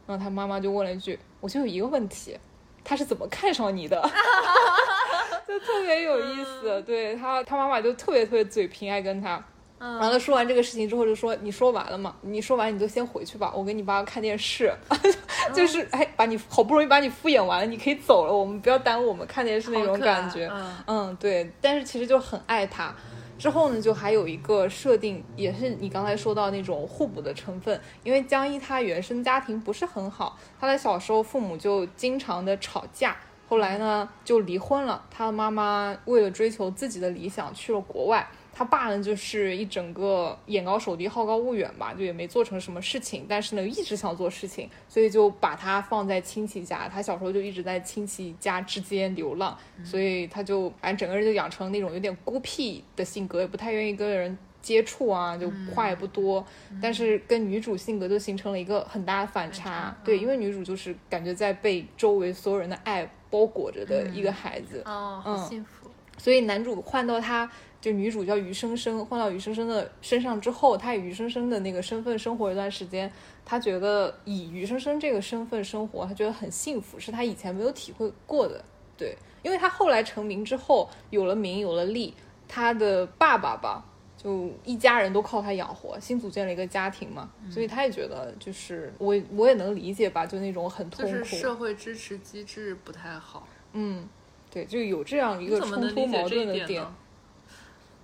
[0.06, 2.38] 然后他妈妈就问了一句：“我就有一个问题，
[2.82, 4.00] 他是怎么看上你的？”
[5.48, 9.42] 就特别有意思，对他，他妈妈就特别特别嘴贫，爱跟他。
[9.78, 12.16] 完了说完这个事情之后，就说你说完了吗？
[12.22, 14.72] 你说完你就先回去吧，我给你爸看电视。
[15.52, 20.50] 就是哎，把你好不容易把你敷衍完了，你可以走了，我们不要耽误我们看电视那种感觉。
[20.86, 21.50] 嗯，对。
[21.60, 22.94] 但是其实就很爱他。
[23.36, 27.78] 之后呢，就还有一个设定，也是你刚才说到那种互补的成分。
[28.04, 33.14] 因为江一他原生家庭不是很好，他的小时候父母就经常的吵架。
[33.54, 35.00] 后来呢，就离婚了。
[35.08, 43.26] 他的妈妈为了追求自己的理想去了国外，他爸呢就是一整个眼高手低、好高骛远吧，就也没做成什么事情。
[43.28, 46.88] 但是呢，一直想做事情，所以就把他放在亲戚家。
[46.88, 56.44] 他小时候就一直在亲戚家之间流浪，所以他就反正整个人就养成那种有点孤僻的性格，也不太愿意跟人接触啊，就话也不多。
[56.82, 59.96] 但是跟女主性格就形成了一个很大的反差。
[60.02, 63.08] 对，因为女主就是感觉在被周围所有人的爱。
[63.30, 65.90] 包裹着的一个孩子哦，好幸福。
[66.18, 67.50] 所以男主换到他，
[67.80, 73.10] 就女主叫余生生，换到余生生的身上之后，他以余生生的那个身份生活一段时间，
[73.44, 78.64] 他觉得以余生生这个身份生活，他觉得很幸福，是他以前没有体会过的。
[78.96, 82.14] 对，因为他后来成名之后，有了名，有了利，
[82.46, 83.84] 他的爸爸吧。
[84.24, 91.12] 就一家人都靠他养活，新组建了一个家庭嘛，所以他也觉得就是我我也能理解吧，就那种很痛苦。
[91.12, 93.46] 就是社会支持机制不太好。
[93.74, 94.08] 嗯，
[94.50, 96.82] 对，就有这样一个冲突矛盾的点。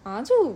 [0.02, 0.54] 啊，就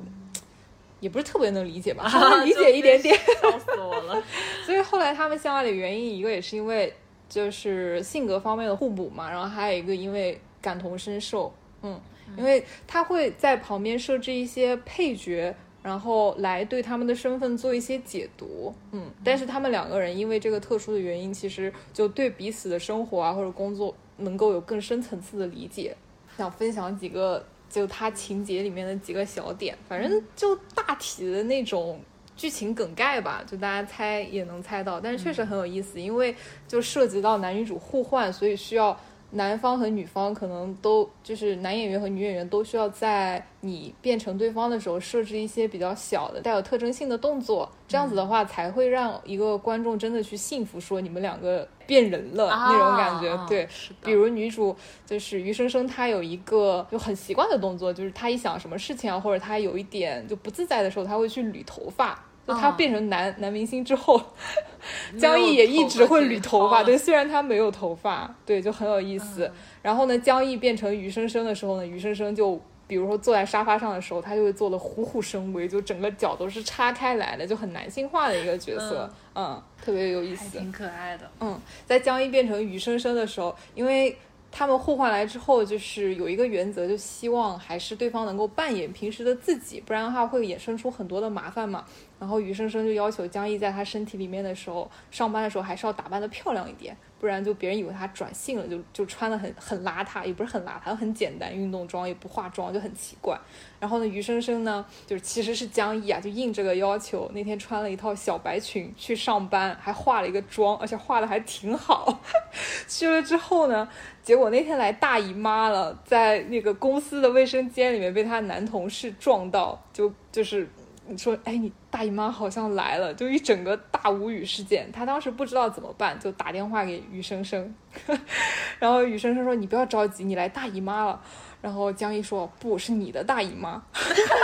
[1.01, 2.07] 也不是特别能理解吧，
[2.45, 3.17] 理解一点点。
[3.41, 4.23] 笑死我了。
[4.67, 6.95] 所以后来他们相爱的原因，一个也是因为
[7.27, 11.51] 就是性格方面的互补嘛，然后还有一个因为感同身受。
[11.81, 11.99] 嗯。
[12.37, 25.95] 因为他会在旁边设置一些配角，然后来对他们的身份做一些解读，嗯，但是他们两个人因为这个特殊的原因，其实就对彼此的生活啊或者工作能够有更深层次的理解。
[26.37, 32.01] 想分享几个就他情节里面的几个小点，反正就大体的那种
[32.35, 36.35] 剧情梗概吧，就大家猜也能猜到，但是确实很有意思，因为
[36.67, 38.99] 就涉及到男女主互换，所以需要。
[39.35, 53.47] 男方和女方可能都就是男演员和女演员都需要在你变成对方的时候设置一些比较小的带有特征性的动作，这样子的话才会让一个观众真的去信服说你们两个变人了那种感觉。
[53.49, 53.69] 对，
[54.03, 62.25] 比如女主就是余生生，她有一个就很习惯的动作，就是她一想什么事情啊，或者她有一点就不自在的时候，她会去捋头发。
[62.47, 64.21] 就他变成男男明星之后，
[65.19, 66.83] 江毅也一直会捋头发。
[66.83, 69.51] 对，虽然他没有头发，对，就很有意思。
[69.83, 79.11] 然后呢，江毅变成余生生的时候呢，余生生就比如说坐在沙发上的时候，他就会做的虎虎生威，就整个脚都是叉开来的，就很男性化的一个角色。
[79.35, 81.31] 嗯，特别有意思，挺可爱的。
[81.41, 84.17] 嗯，在江毅变成余生生的时候，因为。
[84.57, 91.85] 他们互换来之后，就是有一个原则，就希望还是对方能够扮演平时的自己，不然的话会衍生出很多的麻烦嘛。
[92.19, 96.97] 然后余生生就要求江毅在他身体里面的时候，上班的时候还是要打扮的漂亮一点。
[97.21, 103.39] 不然就别人以为他转性了，就就穿的很很邋遢，也不是很邋遢，很简单，运动装也不化妆，就很奇怪。
[103.81, 112.21] 然后呢，余生生呢，就是其实是江毅啊，就应这个要求，那天穿了一套小白裙去上班，还化了一个妆，而且化的还挺好。
[112.87, 113.89] 去了之后呢，
[114.23, 120.69] 结果那天来大姨妈了，在那个公司的卫生间里面被他男同事撞到，就就是。
[121.07, 124.91] 你说，哎，你大姨妈好像来了，就一整个大无语事件。
[124.93, 127.75] 他当时不知道怎么办，就打电话给余生生，
[128.79, 131.21] 然后余生生说：“你不要着急，你来大姨妈了。”
[131.61, 133.83] 然后江一说：“不是你的大姨妈。”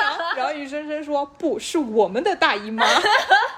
[0.37, 2.85] 然后余生生说：“不是我们的大姨妈。”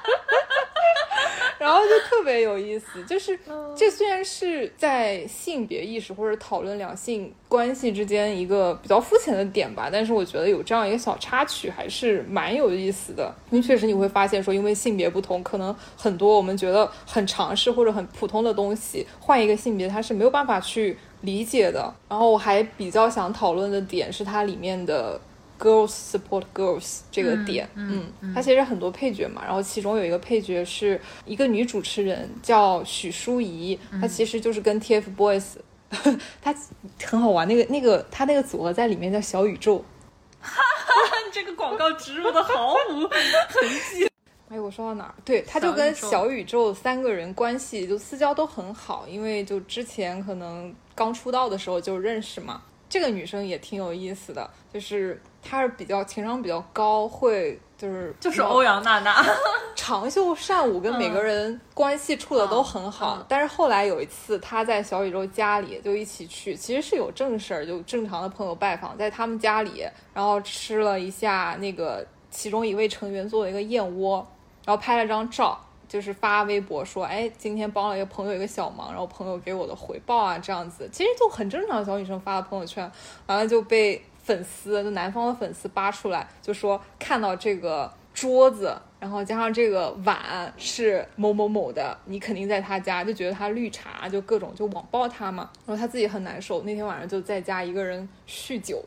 [1.62, 3.38] 然后就特别有意思，就是
[3.76, 13.32] 这虽然是在性别意识或者讨论两性关系之间一个比较肤浅的点吧，但是我觉得有这样一个小插曲还是蛮有意思的。
[13.50, 21.94] 因为确实你会发现说，因为性别不同，可能很多我们觉得很尝试或者很普通的东西，换一个性别它是没有办法去理解的。
[22.08, 25.20] 然后我还比较想讨论的点是它里面的。
[25.62, 35.58] Girls support girls 这个点，嗯，它其实很多配角嘛，然后其中有一个配角是一个女主持人叫许淑怡，她其实就是跟 TFBOYS，
[36.42, 36.52] 她
[37.04, 39.84] 很好玩，那个那个她那个组合在里面叫小宇宙，
[40.40, 40.92] 哈哈，
[41.32, 44.08] 这个广告植入的毫无痕迹。
[44.50, 45.14] 哎，我说到哪儿？
[45.24, 52.62] 对，他就跟小宇宙三个人关系就私交都很好，因为就之前可能刚出道的时候就认识嘛。
[52.88, 59.24] 这个女生也挺有意思的，就是她是比较情商比较高，会就是就是欧阳娜娜，
[59.76, 63.24] 长袖善舞，跟每个人关系处的都很好。
[63.28, 74.26] 但是后来有一次，她在小宇宙家里就一起去，其实是有正事儿，就正常的朋友拜访，在他们家里，然后吃了一下那个其中一位成员做的一个燕窝，
[74.64, 75.58] 然后拍了张照。
[75.88, 81.84] 就是发微博说，哎，今天帮了一个朋友一个小忙，然后朋友给我的回报啊，这样子，其实就很正常。
[81.84, 82.90] 小女生发的朋友圈，
[83.26, 95.50] 完了就被粉丝，就南方的粉丝扒出来，就说看到这个桌子，然后加上这个碗是某某某的，你肯定在他家，就觉得他绿茶，就各种就网暴他嘛。
[95.66, 98.82] 然后他自己很难受，那天晚上就在家一个人酗酒，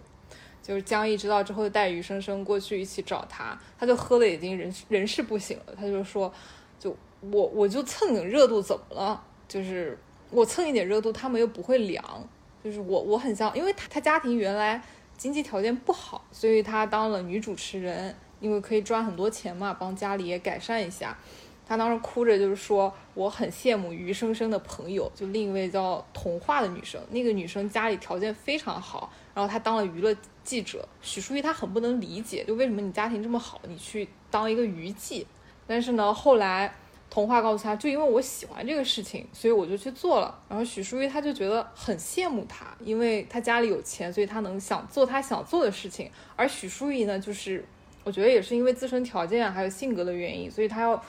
[0.63, 6.33] 就是江毅知道之后，带余生生过去一起找他，他就喝的已经人人事不省了，他就说。
[6.77, 6.95] 就
[7.31, 9.23] 我我就蹭点热度怎么了？
[9.47, 9.97] 就是
[10.29, 12.03] 我蹭一点热度，他们又不会凉。
[12.61, 14.79] 就是我我很像，因为他他家庭原来
[15.17, 21.17] 经济条件不好，所以他当了女主持人，因为可以赚很多钱嘛，帮家里也改善一下。
[21.67, 30.87] 他当时哭着就是说，我很羡慕余生生的朋友，就另一位叫童话的女生，那个女生家里条件非常好，然后她当了娱乐记者。
[31.01, 35.25] 许淑怡她很不能理解，就为什么你家庭这么好，你去当一个娱记？
[35.65, 36.75] 但是呢，后来。
[37.15, 40.37] 童话告诉他，就因为我喜欢这个事情，所以我就去做了。
[40.49, 46.11] 然后许淑玉他就觉得很羡慕他，因为他家里有钱，所以他能想做他想做的事情。
[46.35, 47.63] 而许淑玉呢，就是
[48.03, 51.01] 我觉得也是因为自身条件还有性格的原因，所以他要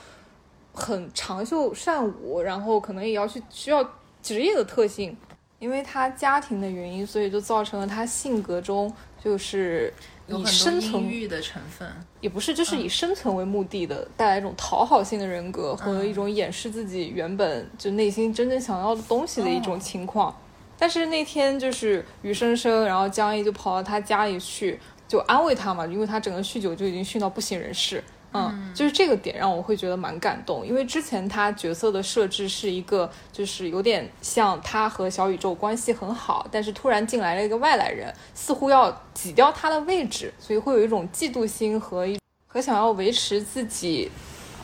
[0.72, 3.84] 很长袖善舞，然后可能也要去需要
[4.22, 5.16] 职业的特性，
[5.58, 9.92] 因为他家庭的原因，所以就造成了他性格中就是。
[10.28, 11.88] 以生存欲的成分
[12.20, 20.34] 也不是，就是以生存为目的的，带来一种讨好性的人格和一种掩饰自己原本就内心真正想要的东西的一种情况。
[20.78, 28.02] 但是那天就是余生生，然后江毅就跑到他家里去，就安慰他嘛，因为他整个酗酒就已经酗到不省人事。
[28.36, 44.10] 嗯，就是这个点让我会觉得蛮感动，因为之前他角色的设置是一个，就是有点像他和小宇宙关系很好，但是突然进来了一个外来人，似乎要挤掉他的位置，所以会有一种嫉妒心和一和想要维持自己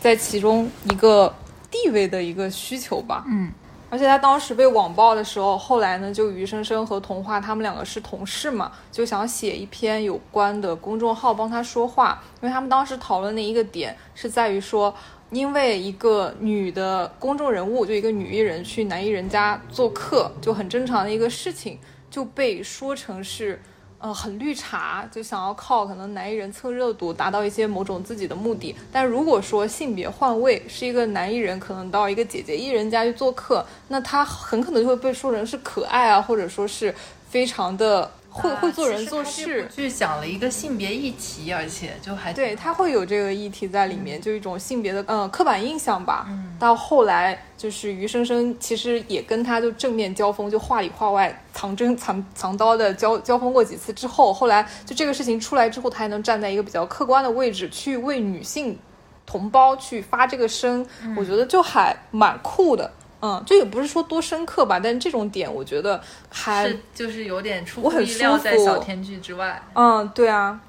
[0.00, 1.34] 在其中一个
[1.70, 3.24] 地位的一个需求吧。
[3.28, 3.52] 嗯。
[3.92, 14.94] 而且他当时被网暴的时候，后来呢，就余生生和童话他们两个是同事嘛，就想写一篇有关的公众号帮他说话，因为他们当时讨论的一个点是在于说，
[15.28, 21.78] 因为一个女的公众人物，就一个女艺人去男艺人家做客，就很正常的一个事情，
[22.10, 23.60] 就被说成是。
[24.02, 28.74] 呃，很绿茶，就想要靠可能男艺人蹭热度，达到一些某种自己的目的。
[28.90, 36.92] 但如果说性别换位，是一个男艺人可能到一个姐姐艺人家去做客，那他很可能就会被说成是可爱啊，或者说是
[37.30, 38.10] 非常的。
[38.32, 46.26] 会会做人做事，去讲了一个性别议题，而且就还对他会有这个议题在里面，就一种性别的嗯刻板印象吧。
[46.58, 58.78] 到后来就是余生生其实也跟他就正面交锋，就话里话外藏针藏藏刀的交交锋过几次之后，后来就这个事情出来之后，他还能站在一个比较客观的位置去为女性。
[59.24, 60.84] 同胞去发这个声，
[61.16, 62.92] 我觉得就还蛮酷的。
[63.22, 69.62] 嗯，这也不是说多深刻吧，但这种点我觉得还就是有点出乎意料，在小天剧之外。
[69.74, 70.60] 嗯，对啊，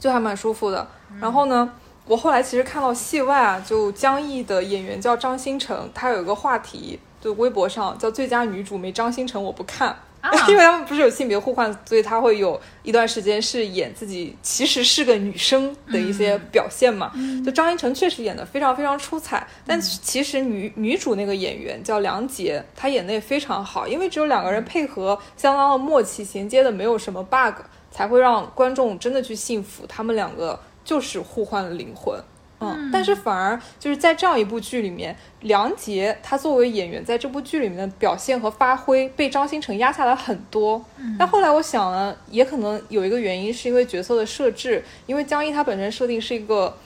[0.00, 0.86] 就还蛮舒服的。
[1.20, 1.72] 然后呢，
[2.06, 9.96] 我后来其实看到戏外啊，就江毅的演员叫张新成，他有一个话题，就微博上叫最佳女主没张新成我不看。
[10.48, 17.12] 因为他们不是有性别互换，所以他会有一段时间是演自己其实是个女生的一些表现嘛。
[17.44, 32.18] 就张一成确实演的非常非常出彩，但其实女女主那个演员叫梁洁，她演的也非常好，因为只有两个人配合相当的默契，衔接的没有什么 bug，才会让观众真的去信服他们两个就是互换了灵魂。
[32.60, 40.84] 嗯，但是反而就是在这样一部剧里面，梁洁她作为演员在这部剧里面的表现和发挥被张新成压下来很多。
[41.18, 46.76] 但后来我想呢，也可能有一个原因是因为角色的设置，因为江一他本身设定是一个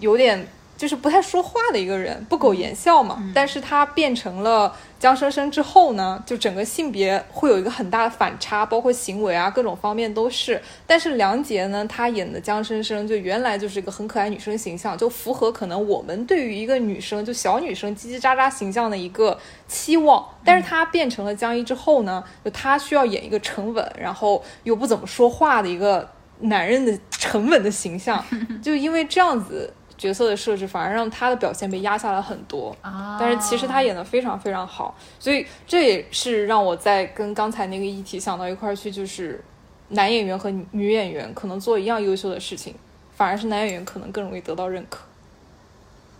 [0.00, 0.46] 有点。
[0.76, 3.22] 就是不太说话的一个人，不苟言笑嘛。
[3.32, 4.74] 但是他变成了
[5.04, 10.58] 江生生之后呢，就整个性别会有一个很大的反差，包括行为啊，各种方面都是。
[10.86, 19.38] 但是梁洁呢，她演的江生生就原来就是一个很可爱女生形象，就符合可能我们对于一个女生就小女生叽叽喳喳形象的一个
[19.68, 20.26] 期望。
[20.42, 26.08] 但是她变成了江一之后呢，就她需要演一个沉稳，然后又不怎么说话的一个
[26.40, 28.24] 男人的沉稳的形象。
[28.62, 29.70] 就因为这样子。
[29.96, 32.76] 角色的设置反而让他的表现被压下来很多，
[33.18, 39.42] 但是其实他演的非常非常好，所以这也是让我在跟刚才那个议题想到一块儿去，就是
[39.90, 42.74] 男演员和女演员可能做一样优秀的事情，
[43.16, 45.00] 反而是男演员可能更容易得到认可。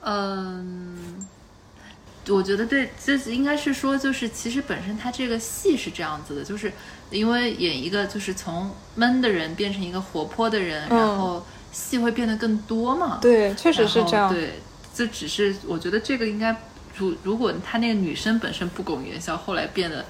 [0.02, 1.26] 嗯，
[2.28, 6.72] 我觉得对，就是应该是说，就是其实本身他这个戏是这样子的，就是
[7.10, 11.44] 因为演一个就是从闷的人变成一个活泼的人，然后。
[11.74, 13.18] 戏会变得更多嘛？
[13.20, 14.32] 对，确实是这样。
[14.32, 14.52] 对，
[14.94, 16.56] 这只是我觉得这个应该，
[16.96, 20.04] 如如果他那个女生本身不苟言笑，后来变得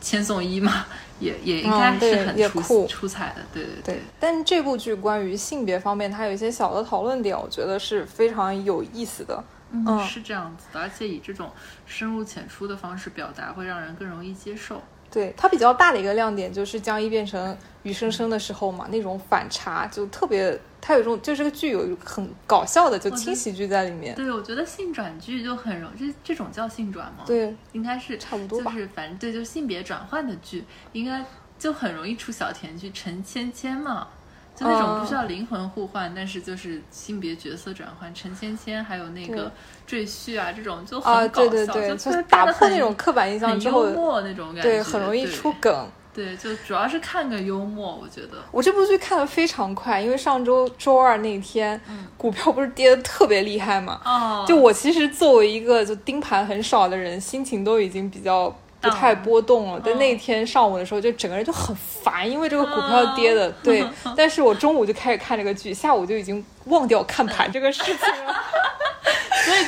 [0.00, 0.86] 千颂伊嘛，
[1.18, 3.42] 也也应该是很出出彩的。
[3.52, 4.00] 对对对。
[4.18, 9.44] 但这部剧关于性别方面，它有一些小的讨论点，我觉得是非常有意思的。
[9.72, 11.50] 嗯，是这样子的，而且以这种
[11.86, 14.82] 深入浅出的方式表达，会让人更容易接受。
[15.10, 20.58] 对它比较大的一个亮点就是江一变成余生生的时候嘛，那种反差就特别。
[20.80, 24.14] 它有一种，就是个剧有很搞笑的，就轻喜剧在里面。
[24.14, 27.24] 对，我觉得性转剧就很容，这这种叫性转吗？
[27.26, 28.72] 对，应该是差不多吧。
[28.72, 31.24] 就是反正对，就性别转换的剧，应该
[31.58, 32.90] 就很容易出小甜剧。
[32.92, 34.08] 陈芊芊嘛，
[34.56, 38.12] 就那种不需要灵魂互换，但是就是性别角色转换。
[38.14, 39.52] 陈芊芊还有那个
[39.86, 45.88] 赘婿啊，这种就很搞笑，就打破那种刻板印象之后，幽默那种感觉，对，很容易出梗。
[46.12, 48.38] 对，就主要是看个幽默，我觉得。
[48.50, 54.00] 我这部剧看的非常快，因为上周周二那天，嗯股票不是跌的特别厉害嘛。
[54.04, 54.44] 哦。
[54.46, 59.80] 就我其实作为一个就盯盘很少的人，心情都已经比较不太波动了。
[59.84, 63.48] 但那天上午的时候，就整个人就很烦，因为这个股票跌的。
[63.62, 63.84] 对。
[64.16, 68.34] 但是我中午就开始看这个剧，下午就已经忘掉看盘这个事情了。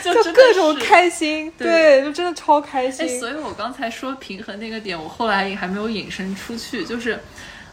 [0.03, 3.21] 所 以就各种开心，对，就真的超开心。
[3.21, 6.85] 所以我刚才说平衡那个点，我后来也还没有引申出去。
[6.85, 7.19] 就是，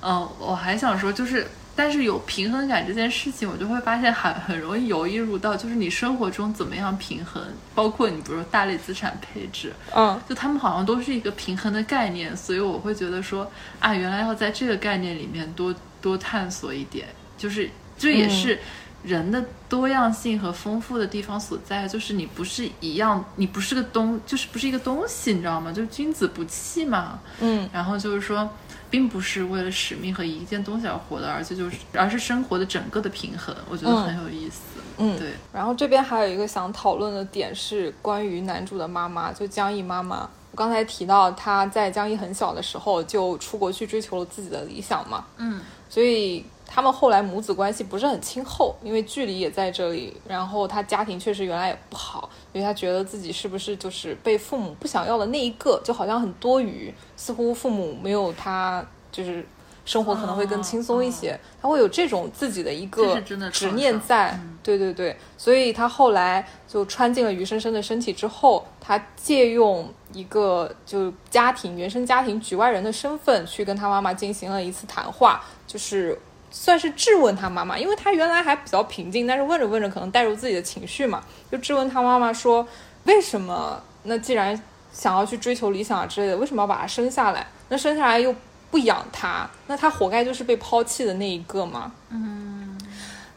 [0.01, 7.41] 嗯，我还想说，就是，但是有平衡感这件事情，我就会发现很很容易游移入到，就是你生活中怎么样平衡，
[7.73, 12.35] 包括你比如说大类资产配置，嗯，就他们好像都是一个平衡的概念。
[12.35, 13.49] 所以我会觉得说，
[13.79, 17.07] 啊，原来要在这个概念里面多多探索一点，
[17.37, 18.59] 就是这也是。
[19.01, 25.71] 人的多样性和丰富的地方所在，就是你不是一样，你不是个东，就是不是一个东西，你知道吗？
[25.71, 27.19] 就是君子不器嘛。
[27.39, 27.69] 嗯。
[27.71, 28.49] 然后就是说，
[28.89, 34.59] 并不是为了使命和一件东西而活的，而且就是，而是生活的整个的平衡，我觉得很有意思。
[34.97, 35.29] 嗯，对。
[35.53, 40.29] 然后这边还有一个想讨论的点是关于男主的妈妈，就江毅妈妈。
[40.51, 45.23] 我刚才提到他在江毅很小的时候就出国去追求了自己的理想嘛。
[45.37, 45.61] 嗯。
[45.89, 46.43] 所以。
[46.71, 50.15] 他们后来母子关系不是很亲厚，因为距离也在这里。
[50.27, 59.43] 然后他家庭确实原来也不好，因为他觉得自己是不是就是被父母不想要的那一个，就好像很多余，似乎父母没有他就是
[59.83, 61.37] 生活可能会更轻松一些。
[61.59, 63.19] 他会有这种自己的一个
[63.51, 65.17] 执念在，对对对。
[65.39, 76.15] 所以他后来就穿进了余生生的身体之后，他借用一个就家庭原生家庭局外人的身份去跟他妈妈进行了一次谈话，就是。
[76.51, 82.67] 算是质问他妈妈，因为他原来还比较平静，但是问着问着可能带入自己的情绪嘛，就质问他妈妈说
[83.05, 83.81] ：“为什么？
[84.03, 84.59] 那既然
[84.91, 87.45] 想要去追求理想啊之类的，为什么要把他生下来？
[87.69, 88.33] 那生下来又
[88.71, 92.79] 不养他，那他活该就是被抛弃的那一个吗？”嗯，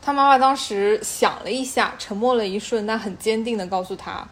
[0.01, 4.27] 他妈妈当时想了一下，沉默了一瞬，但很坚定的告诉他，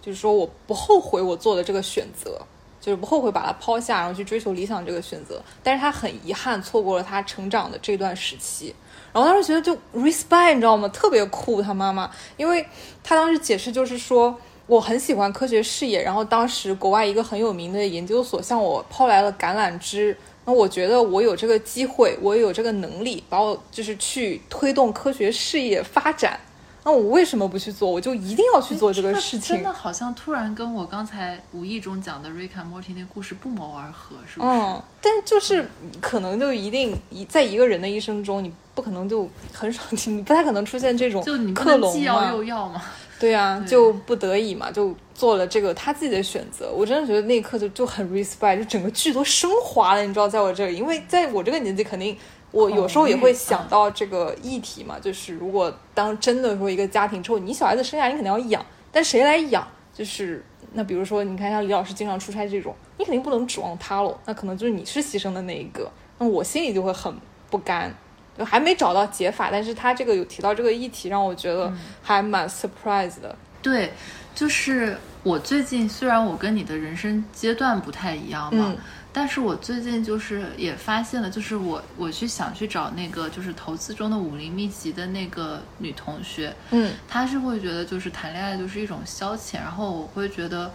[0.00, 2.40] 就是说我不后悔我做的这个选择，
[2.82, 5.40] 就是不后悔把他抛下，然后去追求理想这个选择。
[5.62, 8.74] 但是他很遗憾错过了他成长的这段时期。
[9.12, 10.88] 然后当时觉得就 respect，你知道吗？
[10.88, 12.66] 特别酷，他妈妈，因为
[13.04, 20.16] 他当时解释就是说，我很喜欢科学事业，然后当时国外一个很有名的研究所向我抛来了橄榄枝。
[20.44, 26.40] 那我觉得我有这个机会，我有这个能力，把我就是去推动科学事业发展。
[26.84, 27.88] 那我为什么不去做？
[27.88, 29.56] 我就一定要去做这个事情。
[29.56, 34.52] 真的好像突然跟我刚才无意中讲的瑞卡莫蒂那故事不谋而合，是不是？
[34.52, 35.68] 嗯，但就是
[36.00, 42.82] 可能就一定一在一个人的一生中，你不可能就很少， 你不太可能出现这种就你克既要又要嘛。
[43.20, 46.72] 对呀，就不得已嘛，就做了这个他自己的选择。
[46.72, 52.16] 我真的觉得那一刻就就很 respect，就整个剧都升华了，你知道，在我这里，因为在我这个年纪，肯定
[52.52, 59.66] 我有时候也会想到这个议题嘛，就是如果当真的说一个家庭之后，你小孩子生下你肯定要养，但谁来养？
[59.92, 67.12] 就是那比如说，你看像李老师经常出差这种，你肯定不能指望他喽，那可能就是你是牺牲的那一个，那我心里就会很
[67.50, 67.92] 不甘。
[68.38, 71.70] 就还没找到解法，但是他这个有提到这个议题，让我觉得
[72.02, 73.36] 还蛮 surprise 的。
[73.60, 73.92] 对，
[74.34, 78.74] 就是我最近虽然我跟你的人生阶段不太一样嘛，
[79.12, 90.70] 但是我最近就是也发现了，就是我我去想去找那个就是投资中的武林秘籍的那个女同学，嗯，她是会觉得就是谈恋爱就是一种消遣，然后我会觉得。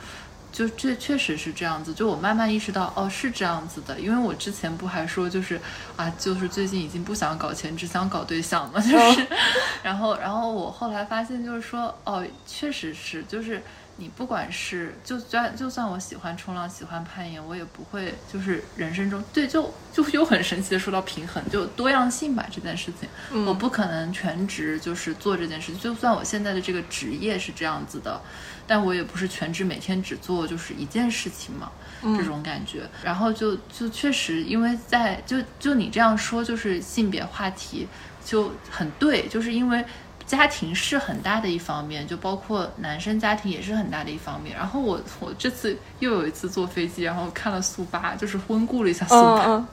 [0.50, 5.60] 就这确实是这样子，就我慢慢意识到，哦，是这样子的，因为我之前不还说，就是
[5.96, 9.28] 啊，就是最近已经不想搞钱，只想搞对象嘛，就是，
[9.84, 13.62] 然后，然后我后来发现，就是说，哦，确实是，就是
[13.98, 28.22] 你不管是，就算就算我喜欢冲浪，喜欢攀岩，我也不会，就是人生中，对，就就又很神奇的说到平衡，就多样性吧，这件事情，我不可能全职就是做这件事情，就算我现在的这个职业是这样子的。
[28.70, 31.72] 但我也不是全职，每天只做就是一件事情嘛，
[32.18, 32.82] 这种感觉。
[33.02, 37.88] 然后就就确实，因为在就就你这样说，就是性别话题
[38.26, 39.86] 就很对，就是因为
[40.28, 44.56] 家庭是很大的一方面，就包括男生家庭也是很大的一方面。
[44.56, 49.66] 然后我我这次又有一次坐飞机，然后看了速八，就是温故了一下速八，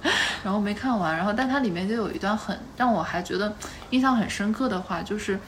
[0.42, 1.14] 然后没看完。
[1.14, 3.54] 然后但它里面就有一段很让我还觉得
[3.90, 5.38] 印象很深刻的话，就是。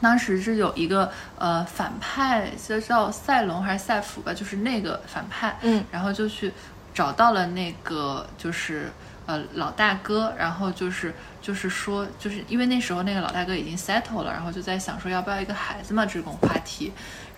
[0.00, 1.08] 当时是有一个
[1.38, 6.52] 呃反派，叫叫赛隆还是赛弗吧，就是那个反派，嗯，然后就去
[6.92, 8.90] 找到了那个就是
[9.26, 16.92] 呃老大哥，然后就是就是说，就是因为那时候那个老大哥已经 settle 了，然后就在想说要不要一个孩子嘛这种话题。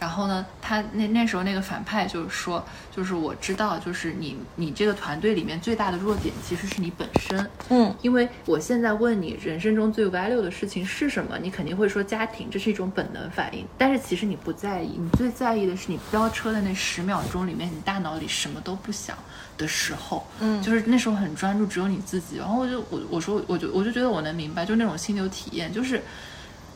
[0.05, 2.63] 然后呢，他那那时候那个反派就是说，
[2.95, 13.65] 就是我知道，就是你你这个团队里面最大的弱点其实是你本身，嗯，因为我现在问你人生中最 value 的事情是什么，你肯定会说家庭，这是一种本能反应。
[13.79, 19.17] 但是其实你不在意，你最在意的是你飙车的那十秒钟里面，你大脑里什么都不想
[19.57, 22.37] 的时候，嗯，就是那时候很专注，只有你自己。
[22.37, 26.03] 然后我就我我说我就我就觉得我能明白，就那种心流体验，就是。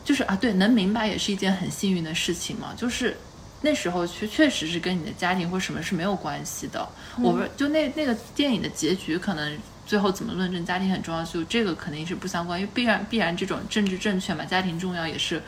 [0.05, 2.73] 就是啊，对，能明白也是一件很幸运的事情嘛。
[2.77, 3.17] 就是
[3.61, 6.89] 那时候确确实是跟你的家庭或什么是没有关系的。
[7.21, 15.43] 我们就那那个电影的结局，可能最后怎么论证家庭很重要，就这个肯定是不相关，因为必然必然这种政治正确嘛，家庭重要也是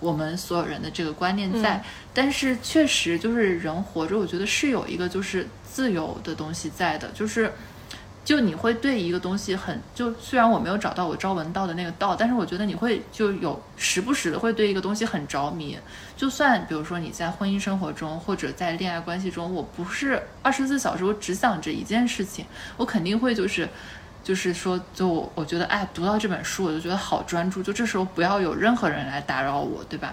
[0.00, 1.84] 我们所有人的这个观念在。
[2.14, 7.52] 但是确实就是人活着，我觉得是有一个就是自由的东西在的，就是。
[8.26, 15.78] 就你会对一个东西很就，虽然我没有找到我朝闻道的那个道，但是我觉得你会就有时不时的会对一个东西很着迷。
[16.16, 22.44] 就算比如说你在婚姻生活中或者在恋爱关系中，我不是二十四小时我只想着一件事情，
[22.76, 23.68] 我肯定会就是
[24.24, 30.12] 就是说，就我我觉得哎，读到这本书我就觉得好专注，就这时候不要有任何人来打扰我，对吧？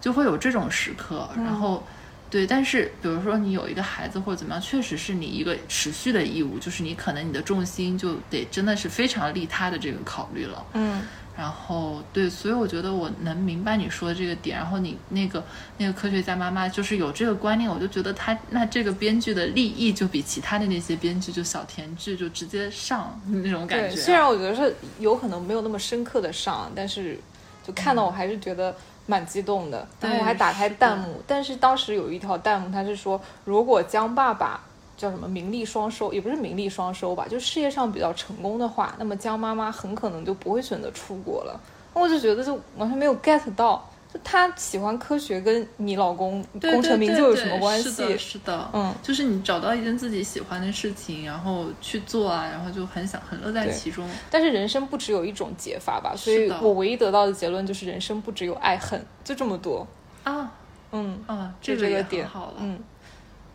[0.00, 1.86] 就会有这种时刻，然后。
[2.30, 10.64] 对，但是比如说你有一个孩子或者怎么样，确实是你一个持续的义务，就是你可能你的重心就得真的是非常利他的这个考虑了。
[10.74, 11.02] 嗯，
[11.36, 14.56] 然后对，所以我觉得我能明白你说的这个点。
[14.56, 15.44] 然后你那个
[15.78, 23.96] 那个科学家妈妈就是有这个观念，我就觉得他那这个编剧的立意就比其他的那些编剧就小甜剧就直接上 那种感觉。
[23.96, 27.18] 虽然我觉得是有可能没有那么深刻的上，但是
[27.66, 28.72] 就看到我还是觉得。
[29.10, 34.60] 蛮激动的，然后我还打开弹幕，但是当时有一条弹幕，他是说，如果江爸爸
[34.96, 41.60] 叫什么名利双收，也不是名利双收吧，就事业上比较成功的话，那么江妈妈很可能就不会选择出国了。
[41.92, 43.89] 我就觉得就完全没有 get 到，
[44.24, 47.90] 他喜欢科学，跟你老公功成名就有什么关系？
[47.90, 54.08] 是的，是的，嗯，就是你找到一件自己喜欢的事情，然后去做啊，然后就很想很乐在其中。
[54.30, 56.14] 但是人生不只有一种解法吧？
[56.16, 59.86] 所以我唯一得到的结论就是人生不只有爱恨，就这么多
[60.24, 60.52] 啊。
[60.92, 62.54] 嗯啊，就这个点好了。
[62.58, 62.82] 嗯，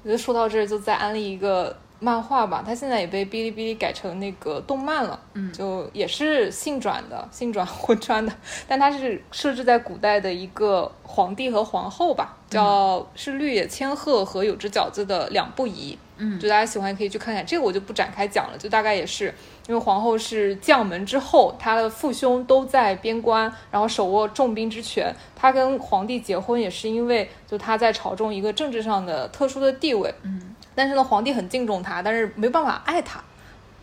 [0.04, 1.78] 我觉得说到这儿，就再安利一个。
[2.00, 8.32] 漫画吧，它现在也被哔哩哔哩改成那个动漫了，嗯，就也是性转的，性转 混穿的，
[8.68, 19.34] 但它是设置在古代的一个皇帝和皇后吧，叫是绿野千鹤和有只饺子的两不疑，嗯，就大家喜欢可以去看看，这个我就不展开讲了，就大概也是
[19.68, 30.52] 因为皇后是将门之后，她的父兄都在边关，然后手握重兵之权，她跟皇帝结婚也是因为就她在朝中一个政治上的特殊的地位，嗯。
[30.76, 33.24] 但是呢，皇帝很敬重她，但是没办法爱她。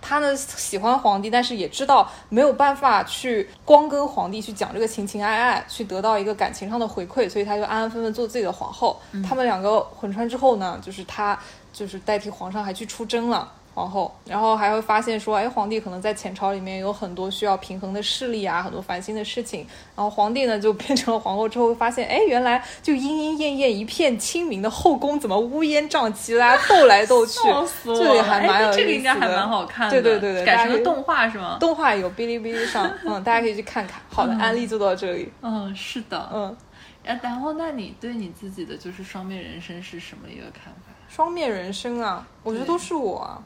[0.00, 9.00] 她呢喜欢皇帝，但是也知道没有办法去光跟皇帝去讲这个情情爱爱，去得到一个感情上的回馈，所以她就安安分分做自己的皇后。
[9.26, 11.38] 他们两个混穿之后呢，就是她
[11.72, 13.52] 就是代替皇上还去出征了。
[13.74, 19.66] 皇后，然后还会发现说，哎，皇帝可能在前朝里面有很多需要平衡的势力啊，很多烦心的事情。
[19.96, 27.40] 然后皇帝呢就变成了皇后之后，发现，哎，原来就莺莺燕燕一片清明的后宫，怎么乌烟瘴气，大家斗来斗去，
[27.84, 28.82] 这个还蛮有意思的。
[28.82, 30.02] 这个应该还蛮好看的。
[30.02, 31.56] 对对对对，改成了动画是吗？
[31.58, 34.00] 动画有哔哩哔哩上，嗯，大家可以去看看。
[34.08, 35.32] 好的，安利就到这里。
[35.40, 36.56] 嗯，是的，嗯。
[37.04, 40.92] 然后，那你对你自己的就是双面人生是什么一个看法？
[41.08, 43.42] 双面人生啊，我觉得都是我啊。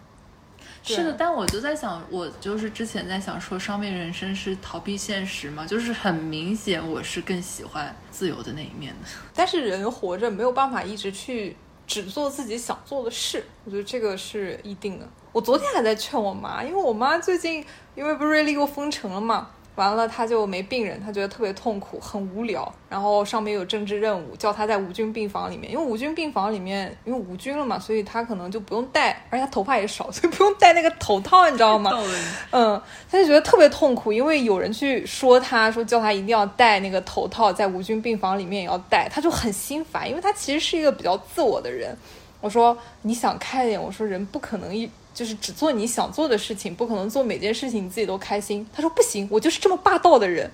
[0.95, 5.67] 是的，但我就在想，我就是之前在想说，双面人生是逃避现实吗？
[5.67, 9.09] 就是很明显，我是更喜欢自由的那一面的。
[9.35, 11.57] 但是人活着没有办法一直去
[11.87, 15.09] 只做自己想做的事，我觉得这个是一定的。
[15.33, 17.65] 我昨天还在劝我妈，因为我妈最近
[17.95, 19.51] 因为不是瑞丽又封城了嘛。
[19.77, 22.75] 完了，他就没病人，他觉得特别痛苦，很无聊。
[22.89, 31.93] 然后上面有政治任务，叫他在无菌病房里面，因为无菌病房里面因为无菌了嘛，所以他可能就不用戴，而且他头发也少， 所以不用戴那个头套，你知道吗？
[32.51, 41.95] 嗯，他就觉得特别痛苦，因为有人去说他说叫他一定要戴那个头套，在无菌病房里面也要戴，他就很心烦，因为他其实是一个比较自我的人。
[42.41, 44.91] 我说你想开点，我说人不可能一。
[45.17, 48.69] 就是只做你想做的事情，不可能做每件事情你自己都开心。
[48.71, 50.51] 他说不行，我就是这么霸道的人。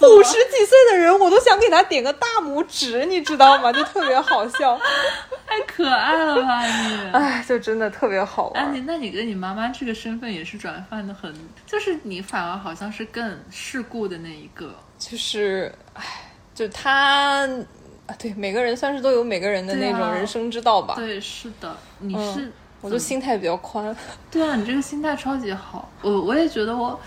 [0.00, 3.72] 五十几岁的人，我都想给他点个大拇指，你知道吗？
[3.72, 4.76] 就特别好笑，
[5.46, 7.10] 太可爱了吧你！
[7.12, 8.64] 哎，就真的特别好玩。
[8.64, 11.32] 哎，你那你跟你妈妈这个身份也是转换的很，
[11.64, 14.74] 就是你反而好像是更世故的那一个。
[14.98, 16.02] 就是哎，
[16.52, 17.46] 就他
[18.06, 20.94] 啊，对每个人算是都有每个人的那种人生之道吧。
[20.96, 22.52] 对，是的，你是。
[22.84, 23.96] 我就心态比较宽，
[24.30, 25.88] 对啊，你这个心态超级好。
[26.02, 27.00] 我我也觉得我，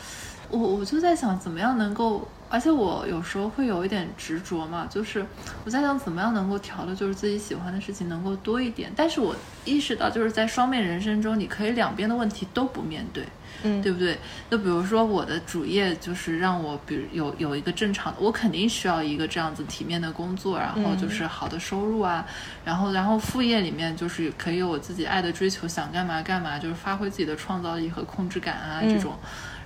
[0.50, 5.24] 我我就在想怎么样能够，而且我有时候会有一点执着嘛，就是
[5.64, 8.92] 我在想怎么样能够调的，就是自己喜欢的事情能够多一点。
[8.96, 13.24] 但是我意识到，就是在双面人生中，你可以两边的问题都不面对。
[13.64, 14.18] 嗯，对不对？
[14.50, 22.26] 那比如说我的主业就是让我，比如有有一个正常的，我肯定需要一个这样子体面的工作，然后就是好的收入啊，
[22.64, 29.14] 然后然后副业里面就是可以有我自己爱的追求，想干嘛干嘛，就是发挥自己的创造力和控制感啊这种。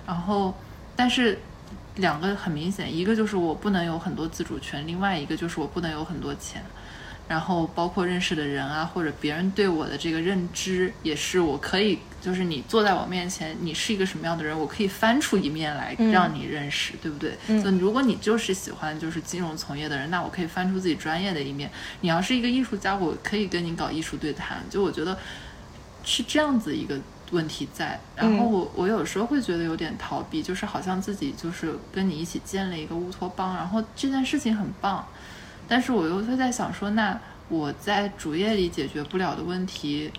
[0.06, 0.54] 然后，
[0.96, 1.38] 但是
[1.96, 6.62] 两个很明显，一个就是我不能有很多自主权，另外一个就是我不能有很多钱。
[7.28, 17.36] 然后包括认识的人啊，或者别人对我的这个认知，也是我可以，就是你坐在我面前，你是一个什么样的人，我可以翻出一面来让你认识，对不对？
[17.60, 21.68] 就如果你就是喜欢就是金融从业的人，那我可以翻出自己专业的一面。
[22.00, 24.62] 你要是一个艺术家，我可以跟你搞艺术对谈。
[24.70, 25.18] 就我觉得
[26.04, 26.96] 是这样子一个
[27.32, 27.98] 问题在。
[28.14, 35.04] 然后我我有时候会觉得有点逃避，就是好像自己就是跟你一起建了一个乌托邦，然后这件事情很棒。
[35.66, 37.18] 但是我又会在想说，那
[37.48, 40.10] 我在主业里解决不了的问题，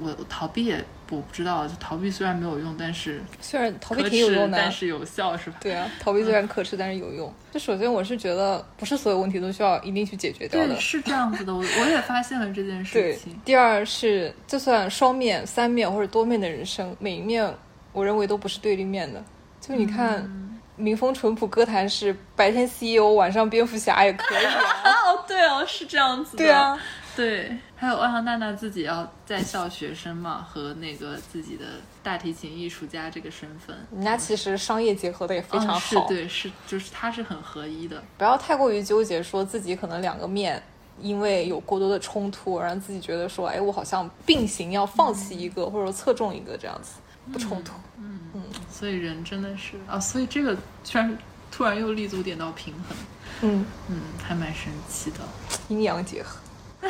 [0.00, 1.66] 我逃避也我不知道。
[1.66, 5.56] 就逃避虽然没有用，但是虽然逃避挺有用的，但是有效是吧？
[5.60, 7.32] 对啊，逃避虽然可耻，但是有用。
[7.52, 10.78] 就首先我是觉得，不是所有问题都需要一定去解决掉的。
[10.80, 13.38] 是这样子的，我我也发现了这件事情。
[13.44, 17.52] 第二是，就算双面、三面或者多面的人生，每一面
[17.92, 19.22] 我认为都不是对立面的。
[19.60, 20.28] 就你看。
[20.76, 24.54] 民风淳朴，歌坛是白天 CEO，晚上蝙蝠侠也可以啊。
[25.12, 26.42] 哦，对哦，是这样子的。
[26.42, 26.80] 对啊，
[27.16, 27.56] 对。
[27.76, 31.64] 还有欧阳娜娜自己要在校学生嘛，和那个自己的
[32.02, 35.78] 大提琴艺术家这个身份，人家其实商业结合的也非常好。
[35.78, 38.02] 是，对，是，就是他是很合一的。
[38.18, 40.62] 不要太过于纠结，说自己可能两个面，
[41.00, 47.00] 因为有过多的冲突，让自己觉得说，哎，我好像并行，要放弃一个，或者说侧重一个这样子，
[47.32, 47.72] 不冲突。
[47.96, 50.54] 嗯嗯，所以人真的是啊，所以这个
[50.84, 51.16] 居然
[51.50, 52.96] 突然又立足点到平衡。
[53.40, 55.20] 嗯嗯，还蛮神奇的，
[55.68, 56.38] 阴阳结合。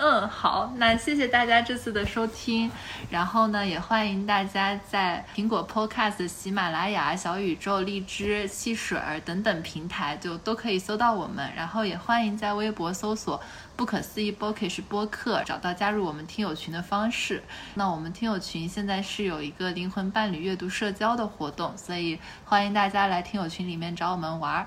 [0.00, 2.70] 嗯，好，那谢谢大家这次的收听，
[3.10, 13.42] 然后呢，也欢迎大家在苹果 Podcast、喜马拉雅、小宇宙、荔枝、汽水儿等等平台就都可以搜到我们，然后也欢迎在微博搜索
[13.74, 17.42] “不可思议 Bookish 播客”，找到加入我们听友群的方式。
[17.74, 24.66] 那我们听友群现在是有一个灵魂伴侣阅读社交的活动，所以欢迎大家来听友群里面找我们玩儿。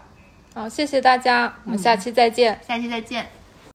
[0.53, 3.40] 好，谢谢大家，我们下期再见，下期再见。